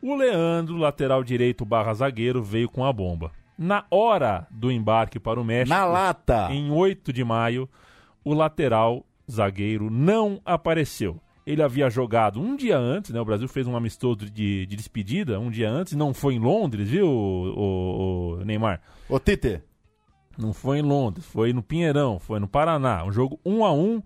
[0.00, 3.32] o Leandro, lateral direito barra zagueiro, veio com a bomba.
[3.58, 6.46] Na hora do embarque para o México, Na lata.
[6.52, 7.68] em 8 de maio,
[8.24, 11.20] o lateral zagueiro não apareceu.
[11.46, 13.20] Ele havia jogado um dia antes, né?
[13.20, 16.88] O Brasil fez um amistoso de, de despedida um dia antes, não foi em Londres,
[16.90, 18.82] viu, o, o- o Neymar?
[19.08, 19.62] Ô, Tite.
[20.36, 23.02] Não foi em Londres, foi no Pinheirão, foi no Paraná.
[23.04, 24.02] Um jogo 1 a 1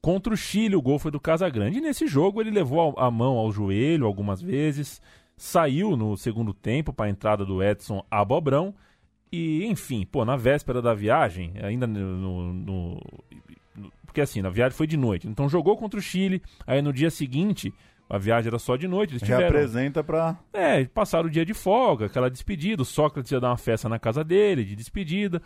[0.00, 1.78] contra o Chile, o gol foi do Casagrande.
[1.78, 5.00] E nesse jogo ele levou a mão ao joelho algumas vezes,
[5.36, 8.74] saiu no segundo tempo para a entrada do Edson Abobrão.
[9.30, 13.00] E, enfim, pô, na véspera da viagem, ainda no- no-
[14.18, 15.28] Porque assim, na viagem foi de noite.
[15.28, 17.72] Então jogou contra o Chile, aí no dia seguinte,
[18.10, 19.12] a viagem era só de noite.
[19.12, 20.36] Eles tiveram, Reapresenta pra.
[20.52, 22.82] é, passaram o dia de folga, aquela despedida.
[22.82, 25.40] O Sócrates ia dar uma festa na casa dele, de despedida.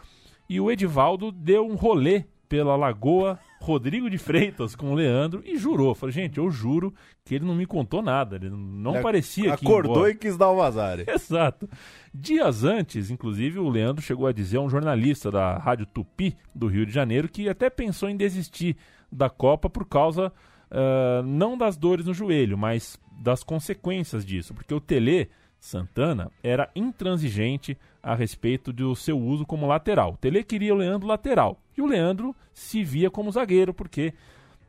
[0.49, 5.57] E o Edivaldo deu um rolê pela lagoa Rodrigo de Freitas com o Leandro e
[5.57, 5.95] jurou.
[5.95, 6.93] Falou, gente, eu juro
[7.25, 8.37] que ele não me contou nada.
[8.37, 9.65] Ele não parecia que.
[9.65, 11.01] Acordou embora." e quis dar o vazar.
[11.09, 11.67] Exato.
[12.13, 16.67] Dias antes, inclusive, o Leandro chegou a dizer a um jornalista da Rádio Tupi do
[16.67, 18.77] Rio de Janeiro que até pensou em desistir
[19.11, 20.31] da Copa por causa
[20.71, 26.69] ah, não das dores no joelho, mas das consequências disso, porque o Tele Santana era
[26.77, 30.13] intransigente a respeito do seu uso como lateral.
[30.13, 34.13] O Tele queria o Leandro lateral e o Leandro se via como zagueiro porque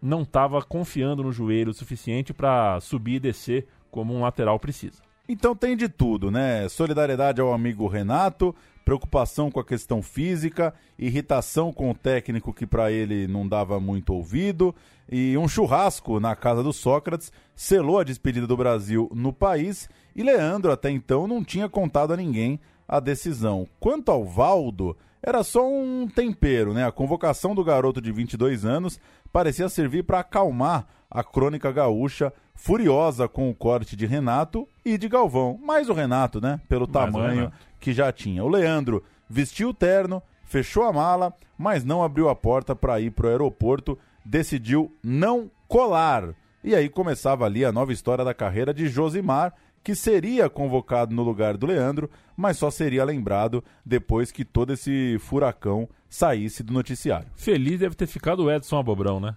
[0.02, 5.02] não estava confiando no joelho o suficiente para subir e descer como um lateral precisa.
[5.28, 6.68] Então tem de tudo, né?
[6.68, 8.54] Solidariedade ao amigo Renato,
[8.84, 14.14] preocupação com a questão física, irritação com o técnico que para ele não dava muito
[14.14, 14.76] ouvido,
[15.10, 20.22] e um churrasco na casa do Sócrates selou a despedida do Brasil no país, e
[20.22, 23.68] Leandro até então não tinha contado a ninguém a decisão.
[23.80, 26.86] Quanto ao Valdo, era só um tempero, né?
[26.86, 29.00] A convocação do garoto de 22 anos
[29.32, 35.08] parecia servir para acalmar a crônica gaúcha, furiosa com o corte de Renato e de
[35.08, 35.60] Galvão.
[35.64, 36.60] Mais o Renato, né?
[36.68, 38.44] Pelo Mais o tamanho que já tinha.
[38.44, 43.12] O Leandro vestiu o terno, fechou a mala, mas não abriu a porta para ir
[43.12, 46.34] pro aeroporto, decidiu não colar.
[46.64, 49.54] E aí começava ali a nova história da carreira de Josimar,
[49.84, 55.18] que seria convocado no lugar do Leandro, mas só seria lembrado depois que todo esse
[55.20, 57.28] furacão saísse do noticiário.
[57.36, 59.36] Feliz deve ter ficado o Edson Abobrão, né?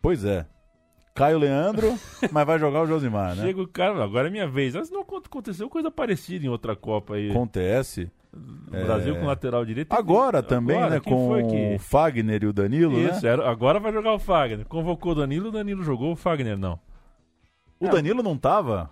[0.00, 0.46] Pois é.
[1.14, 1.94] Cai o Leandro,
[2.32, 3.42] mas vai jogar o Josimar, né?
[3.42, 4.74] Chega o cara, agora é minha vez.
[4.74, 7.30] Mas não acon- aconteceu coisa parecida em outra Copa aí.
[7.30, 8.10] Acontece.
[8.34, 9.20] O Brasil É.
[9.20, 9.92] com lateral direito.
[9.92, 11.00] Agora também, Agora, né?
[11.00, 13.28] Com que- o Fagner e o Danilo, Isso, né?
[13.32, 14.64] era- agora vai jogar o Fagner.
[14.64, 16.80] Convocou o Danilo, o Danilo jogou, o Fagner não.
[17.78, 18.88] O Danilo não tava?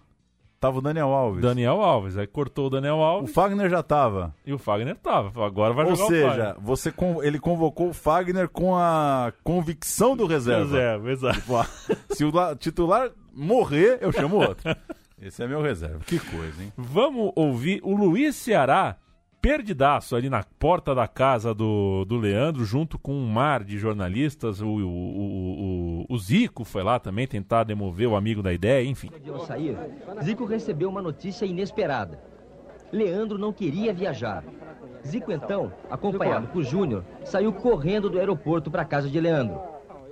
[0.60, 1.40] Tava o Daniel Alves.
[1.40, 4.34] Daniel Alves, aí cortou o Daniel O Alves Fagner já tava.
[4.44, 5.46] e o Fagner tava.
[5.46, 6.54] Agora vai Ou jogar o seja, Fagner.
[6.60, 10.64] você con- ele convocou o Fagner com a convicção do reserva.
[10.64, 11.40] Reserva, exato.
[11.40, 11.66] Tipo, ah,
[12.10, 14.62] Se o la- titular morrer, eu chamo outro.
[15.18, 16.00] Esse é meu reserva.
[16.06, 16.70] Que coisa, hein?
[16.76, 18.96] Vamos ouvir o Luiz Ceará,
[19.40, 24.60] perdidaço ali na porta da casa do, do Leandro, junto com um mar de jornalistas.
[24.60, 29.10] O, o, o, o- Zico foi lá também tentar demover o amigo da ideia, enfim.
[29.32, 29.76] Ao sair,
[30.22, 32.20] Zico recebeu uma notícia inesperada.
[32.92, 34.44] Leandro não queria viajar.
[35.06, 39.58] Zico, então, acompanhado por Júnior, saiu correndo do aeroporto para a casa de Leandro.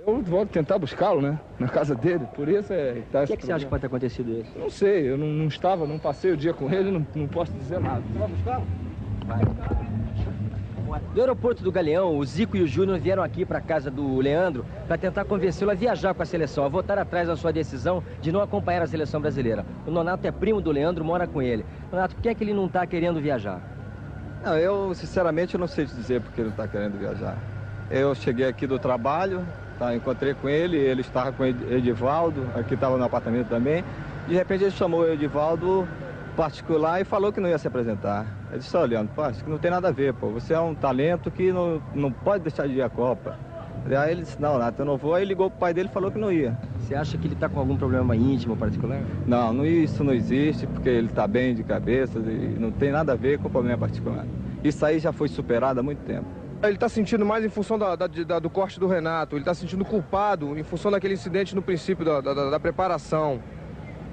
[0.07, 1.39] Eu vou tentar buscá-lo, né?
[1.59, 3.03] Na casa dele, por isso é...
[3.11, 4.57] Tá O que, é que você acha que pode ter acontecido isso?
[4.57, 7.51] Não sei, eu não, não estava, não passei o dia com ele, não, não posso
[7.51, 8.01] dizer nada.
[8.01, 8.63] Você vai buscá-lo?
[11.13, 14.17] Do aeroporto do Galeão, o Zico e o Júnior vieram aqui para a casa do
[14.19, 18.03] Leandro para tentar convencê-lo a viajar com a seleção, a voltar atrás da sua decisão
[18.21, 19.65] de não acompanhar a seleção brasileira.
[19.85, 21.65] O Nonato é primo do Leandro, mora com ele.
[21.91, 23.59] Nonato, por que é que ele não está querendo viajar?
[24.43, 27.37] Não, eu sinceramente não sei te dizer porque ele não está querendo viajar.
[27.91, 29.45] Eu cheguei aqui do trabalho,
[29.77, 33.83] tá, encontrei com ele, ele estava com o Ed- Edivaldo, aqui estava no apartamento também.
[34.27, 35.87] De repente ele chamou o Edivaldo
[36.39, 38.25] particular e falou que não ia se apresentar.
[38.49, 40.29] Eu disse, olha, Leandro, pô, acho que não tem nada a ver, pô.
[40.29, 43.37] Você é um talento que não, não pode deixar de ir à Copa.
[43.85, 45.15] Aí ele disse, não, Nato, eu não vou.
[45.15, 46.57] Aí ligou pro pai dele e falou que não ia.
[46.79, 49.01] Você acha que ele está com algum problema íntimo particular?
[49.27, 53.11] Não, não, isso não existe, porque ele está bem de cabeça e não tem nada
[53.11, 54.25] a ver com problema particular.
[54.63, 56.25] Isso aí já foi superado há muito tempo.
[56.63, 59.53] Ele está sentindo mais em função da- da- da- do corte do Renato, ele está
[59.53, 63.39] sentindo culpado em função daquele incidente no princípio da, da- da preparação.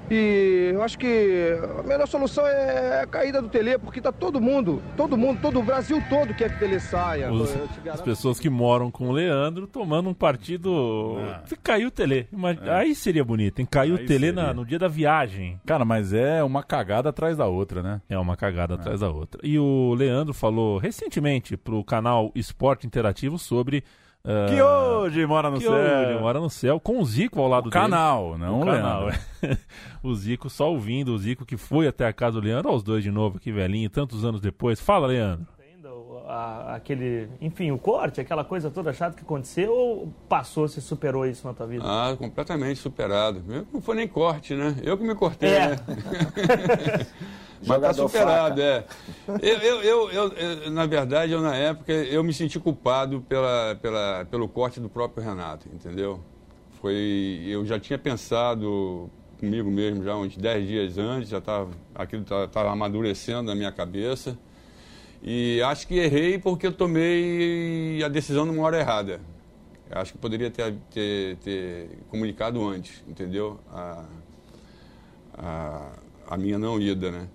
[0.09, 4.39] E eu acho que a melhor solução é a caída do Tele, porque tá todo
[4.39, 7.31] mundo, todo mundo, todo o Brasil todo quer que o Tele saia.
[7.31, 7.53] Os-
[7.91, 11.17] as pessoas que moram com o Leandro tomando um partido.
[11.61, 12.27] Caiu o Tele.
[12.31, 13.67] Ima- Aí seria bonito, hein?
[13.69, 15.59] Caiu Aí o Tele na- no dia da viagem.
[15.65, 18.01] Cara, mas é uma cagada atrás da outra, né?
[18.09, 19.41] É uma cagada atrás da outra.
[19.43, 23.83] E o Leandro falou recentemente pro canal Esporte Interativo sobre.
[24.27, 25.73] Ah, Que hoje mora no que céu.
[25.73, 27.81] hoje mora no céu, com o Zico ao lado O dele.
[27.83, 29.05] canal, não o o canal.
[29.05, 29.21] Leandro.
[29.43, 29.57] é.
[30.03, 32.83] o Zico só ouvindo, o Zico que foi até a casa do Leandro, olha os
[32.83, 34.79] dois de novo aqui, velhinho, tantos anos depois.
[34.79, 35.47] Fala, Leandro.
[36.29, 41.25] a- aquele, enfim, o corte, aquela coisa toda chata que aconteceu, ou passou, você superou
[41.25, 41.85] isso na tua vida?
[41.87, 43.41] Ah, completamente superado.
[43.73, 44.75] Não foi nem corte, né?
[44.83, 45.69] Eu que me cortei, É.
[45.69, 45.75] né?
[47.59, 48.85] Mas tá Jogador superado, é.
[49.41, 54.47] Eu, eu, eu, na verdade, eu na época, eu me senti culpado pela, pela, pelo
[54.47, 56.19] corte do próprio Renato, entendeu?
[56.81, 62.23] Foi, eu já tinha pensado comigo mesmo já uns 10 dias antes, já estava aquilo
[62.23, 64.37] estava amadurecendo na minha cabeça.
[65.21, 69.19] E acho que errei porque eu tomei a decisão numa hora errada.
[69.89, 73.59] Acho que poderia ter, ter, ter comunicado antes, entendeu?
[73.71, 74.05] A,
[75.33, 75.91] a,
[76.27, 77.27] a minha não ida, né?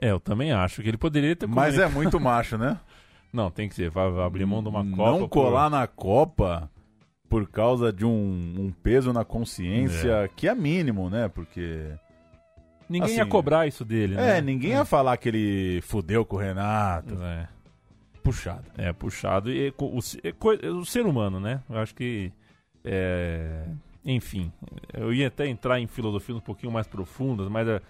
[0.00, 2.78] É, eu também acho que ele poderia ter Mas é muito macho, né?
[3.32, 3.90] Não, tem que ser.
[3.90, 5.10] Vai, vai abrir mão de uma Copa.
[5.10, 6.70] Não por- colar na Copa.
[7.28, 11.28] por causa de um, um peso na consciência que é mínimo, né?
[11.28, 11.90] Porque.
[12.88, 14.38] Ninguém ia assim, cobrar isso dele, né?
[14.38, 17.20] É, ninguém ia falar que ele fudeu com o Renato.
[17.22, 17.46] É.
[18.22, 18.64] Puxado.
[18.78, 19.50] É, puxado.
[19.52, 21.60] E o, é coi- o ser humano, né?
[21.68, 22.32] Eu acho que.
[22.84, 23.64] é,
[24.04, 24.50] enfim,
[24.94, 27.82] eu ia até entrar em filosofias um pouquinho mais profundas, mas é,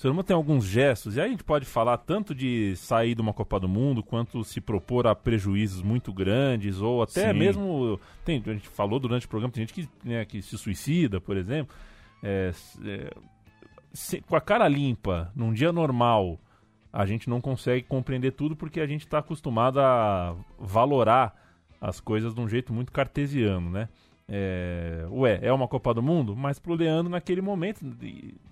[0.00, 3.14] o ser humano tem alguns gestos, e aí a gente pode falar tanto de sair
[3.14, 7.38] de uma Copa do Mundo, quanto se propor a prejuízos muito grandes, ou até Sim.
[7.38, 8.00] mesmo.
[8.24, 11.36] Tem, a gente falou durante o programa, tem gente que, né, que se suicida, por
[11.36, 11.76] exemplo.
[12.22, 12.50] É,
[12.82, 13.10] é,
[13.92, 16.40] se- com a cara limpa, num dia normal,
[16.90, 21.34] a gente não consegue compreender tudo porque a gente está acostumado a valorar
[21.78, 23.86] as coisas de um jeito muito cartesiano, né?
[24.32, 27.80] É, ué, é uma Copa do Mundo, mas pro Leandro naquele momento,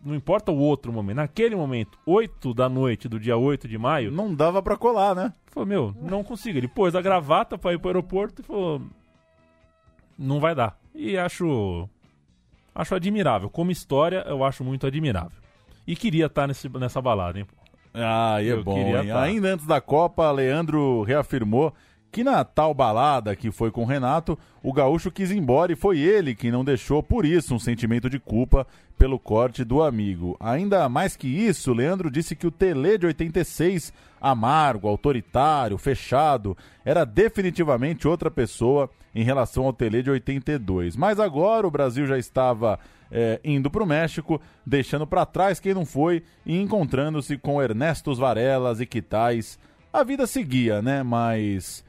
[0.04, 4.10] não importa o outro momento, naquele momento, 8 da noite do dia 8 de maio.
[4.10, 5.32] Não dava pra colar, né?
[5.46, 6.58] Falou, meu, não consigo.
[6.58, 8.82] Ele pôs a gravata pra ir pro aeroporto e falou:
[10.18, 10.76] não vai dar.
[10.92, 11.88] E acho.
[12.74, 13.48] Acho admirável.
[13.48, 15.38] Como história, eu acho muito admirável.
[15.86, 17.46] E queria estar nesse, nessa balada, hein?
[17.94, 18.74] Ah, e é Eu bom.
[19.06, 19.22] tá.
[19.22, 21.72] Ainda antes da Copa, Leandro reafirmou
[22.10, 25.98] que na tal balada que foi com Renato, o gaúcho quis ir embora e foi
[25.98, 30.36] ele que não deixou, por isso, um sentimento de culpa pelo corte do amigo.
[30.40, 37.04] Ainda mais que isso, Leandro disse que o Tele de 86, amargo, autoritário, fechado, era
[37.04, 40.96] definitivamente outra pessoa em relação ao Tele de 82.
[40.96, 42.78] Mas agora o Brasil já estava
[43.10, 48.18] é, indo para o México, deixando para trás quem não foi e encontrando-se com Ernestos
[48.18, 49.58] Varelas e Quitais.
[49.92, 51.02] A vida seguia, né?
[51.02, 51.84] Mas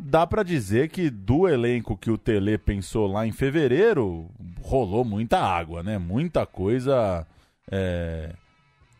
[0.00, 4.28] dá para dizer que do elenco que o Tele pensou lá em fevereiro,
[4.62, 5.98] rolou muita água, né?
[5.98, 7.26] Muita coisa.
[7.70, 8.32] é,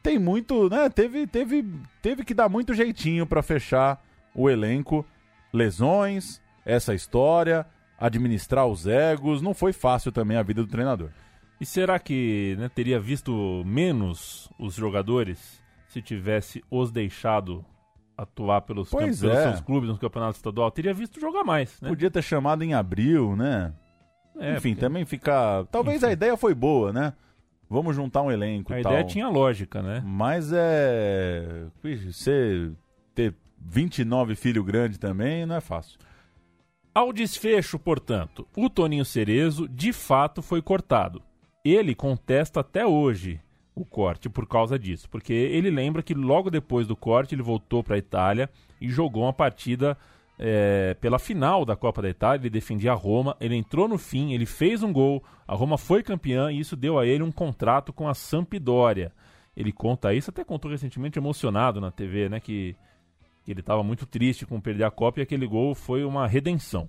[0.02, 0.88] Tem muito, né?
[0.90, 1.64] Teve, teve,
[2.02, 4.02] teve que dar muito jeitinho para fechar
[4.34, 5.04] o elenco.
[5.52, 7.66] Lesões, essa história,
[7.98, 9.42] administrar os egos.
[9.42, 11.10] Não foi fácil também a vida do treinador.
[11.60, 17.64] E será que né, teria visto menos os jogadores se tivesse os deixado
[18.22, 19.42] atuar pelos, camp- Pois pelos é.
[19.48, 20.70] seus clubes no campeonato estadual?
[20.70, 21.88] Teria visto jogar mais, né?
[21.88, 23.72] Podia ter chamado em abril, né?
[24.38, 25.66] É, Enfim, porque- também fica.
[25.70, 27.12] Talvez a ideia foi boa, né?
[27.68, 28.72] Vamos juntar um elenco.
[28.72, 29.06] A e ideia tal.
[29.06, 30.02] tinha lógica, né?
[30.04, 31.66] Mas é.
[31.82, 32.70] Você
[33.14, 35.98] ter 29 filhos grandes também não é fácil.
[36.94, 41.22] Ao desfecho, portanto, o Toninho Cerezo de fato foi cortado.
[41.64, 43.40] Ele contesta até hoje
[43.82, 47.82] o corte por causa disso, porque ele lembra que logo depois do corte ele voltou
[47.82, 48.48] para a Itália
[48.80, 49.96] e jogou uma partida
[50.38, 52.42] é, pela final da Copa da Itália.
[52.42, 56.02] Ele defendia a Roma, ele entrou no fim, ele fez um gol, a Roma foi
[56.02, 59.12] campeã e isso deu a ele um contrato com a Sampdoria.
[59.56, 62.76] Ele conta isso, até contou recentemente emocionado na TV, né, que
[63.42, 66.88] que ele estava muito triste com perder a Copa e aquele gol foi uma redenção.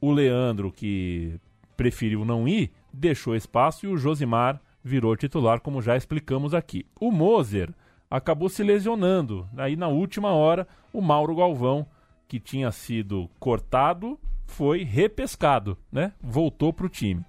[0.00, 1.38] O Leandro, que
[1.76, 6.86] preferiu não ir, deixou espaço e o Josimar virou titular, como já explicamos aqui.
[6.98, 7.72] O Moser
[8.10, 9.48] acabou se lesionando.
[9.56, 11.86] Aí na última hora, o Mauro Galvão,
[12.26, 16.12] que tinha sido cortado, foi repescado, né?
[16.20, 17.24] Voltou para o time.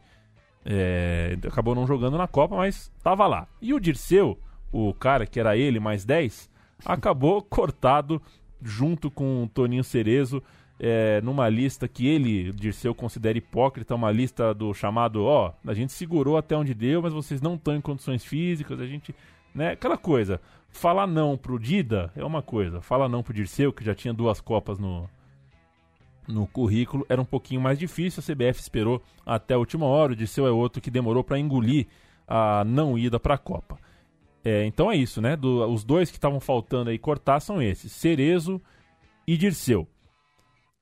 [0.66, 3.47] É, acabou não jogando na Copa, mas estava lá.
[3.62, 4.39] E o Dirceu,
[4.72, 6.49] o cara que era ele mais 10,
[6.86, 8.22] acabou cortado
[8.62, 10.41] junto com o Toninho Cerezo
[10.84, 15.94] é, numa lista que ele, Dirceu, considera hipócrita, uma lista do chamado, ó, a gente
[15.94, 19.14] segurou até onde deu, mas vocês não estão em condições físicas, a gente,
[19.54, 23.86] né, aquela coisa, falar não pro Dida é uma coisa, falar não pro Dirceu, que
[23.86, 25.08] já tinha duas Copas no,
[26.28, 30.16] no currículo, era um pouquinho mais difícil, a CBF esperou até a última hora, o
[30.16, 31.86] Dirceu é outro que demorou para engolir
[32.28, 33.78] a não ida para a Copa.
[34.44, 35.36] É, então é isso, né?
[35.36, 38.60] Do- os dois que estavam faltando aí cortar são esses: Cerezo
[39.28, 39.88] e Dirceu.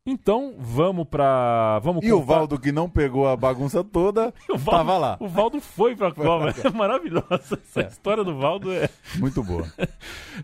[0.10, 1.80] Então vamos pra.
[1.80, 5.18] Vamos E o contar- Valdo, que não pegou a bagunça toda, o Valdo, tava lá.
[5.20, 6.53] O Valdo foi pra Copa.
[6.66, 7.60] É maravilhosa.
[7.64, 8.89] Essa história do Valdo é.
[9.18, 9.66] Muito boa.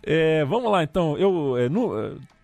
[0.02, 1.16] É, vamos lá, então.
[1.18, 1.54] Eu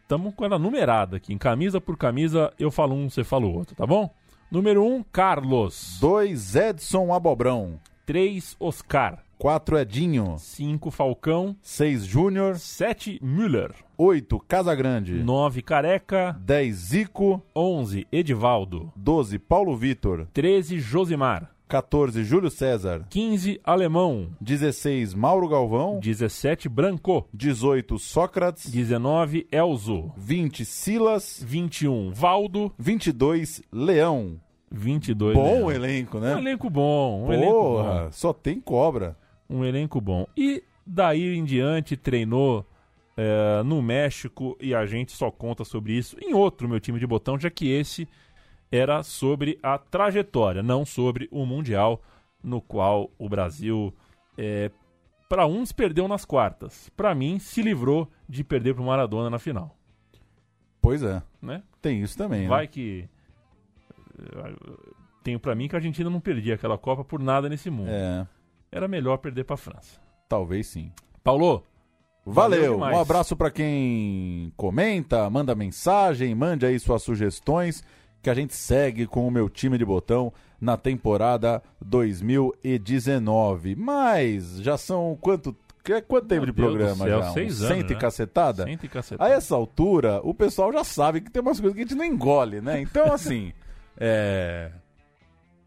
[0.03, 1.33] estamos com ela numerada aqui.
[1.33, 4.11] Em camisa por camisa, eu falo um, você fala o outro, tá bom?
[4.51, 5.99] Número 1, um, Carlos.
[6.01, 7.79] 2, Edson Abobrão.
[8.05, 9.19] 3, Oscar.
[9.43, 10.37] 4, Edinho.
[10.39, 11.57] 5, Falcão.
[11.61, 12.61] 6, Júnior.
[12.61, 13.75] 7, Müller.
[13.99, 15.15] 8, Casagrande.
[15.15, 16.41] 9, Careca.
[16.41, 17.43] 10, Zico.
[17.53, 18.93] 11, Edivaldo.
[18.95, 20.29] 12, Paulo Vitor.
[20.33, 21.51] 13, Josimar.
[21.67, 23.05] 14, Júlio César.
[23.11, 24.29] 15, Alemão.
[24.41, 25.99] 16, Mauro Galvão.
[25.99, 27.27] 17, Branco.
[27.35, 28.71] 18, Sócrates.
[28.71, 30.13] 19, Elzo.
[30.17, 31.45] 20, Silas.
[31.45, 32.73] 21, Valdo.
[32.79, 34.39] 22, Leão.
[34.71, 35.35] 22.
[35.35, 35.73] Bom Leão.
[35.73, 36.35] elenco, né?
[36.35, 37.27] Um elenco bom.
[37.27, 38.13] Um elenco Porra, bom.
[38.13, 39.17] só tem cobra.
[39.49, 40.27] Um elenco bom.
[40.37, 42.67] E daí em diante treinou
[43.17, 47.07] é, no México e a gente só conta sobre isso em outro meu time de
[47.07, 48.09] botão, já que esse
[48.71, 52.03] era sobre a trajetória, não sobre o Mundial,
[52.43, 53.95] no qual o Brasil,
[54.37, 54.71] é,
[55.29, 56.89] para uns, perdeu nas quartas.
[56.97, 59.77] Para mim, se livrou de perder para o Maradona na final.
[60.81, 61.23] Pois é.
[61.41, 61.63] Né?
[61.81, 62.67] Tem isso também, Vai né?
[62.67, 63.09] que.
[64.19, 64.55] eh,
[65.23, 67.91] Tenho para mim que a Argentina não perdia aquela Copa por nada nesse mundo.
[67.91, 68.27] É.
[68.73, 70.01] Era melhor perder para a França.
[70.29, 70.91] Talvez sim.
[71.23, 71.63] Paulo,
[72.25, 72.97] Valeu, demais.
[72.97, 77.85] um abraço para quem comenta, manda mensagem, mande aí suas sugestões,
[78.23, 83.75] que a gente segue com o meu time de botão na temporada 2019.
[83.77, 85.55] Mas já são quanto,
[85.85, 87.31] que- quanto tempo Meu de Deus programa céu, já?
[87.33, 88.01] Seis anos, Cento e né?
[88.01, 88.65] cacetada?
[88.65, 89.31] Cento e cacetada.
[89.31, 92.05] A essa altura, o pessoal já sabe que tem umas coisas que a gente não
[92.05, 92.81] engole, né?
[92.81, 93.53] Então, assim,
[93.99, 94.71] é...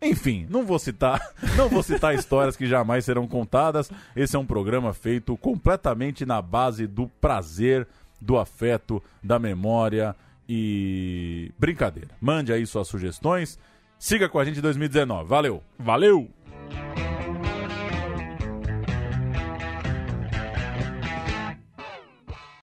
[0.02, 1.20] Enfim, não vou citar,
[1.58, 3.92] não vou citar histórias que jamais serão contadas.
[4.16, 7.88] Esse é um programa feito completamente na base do prazer,
[8.20, 10.16] do afeto, da memória
[10.48, 12.10] e brincadeira.
[12.22, 13.58] Mande aí suas sugestões.
[13.98, 15.28] Siga com a gente em 2019.
[15.28, 15.64] Valeu.
[15.80, 16.30] Valeu.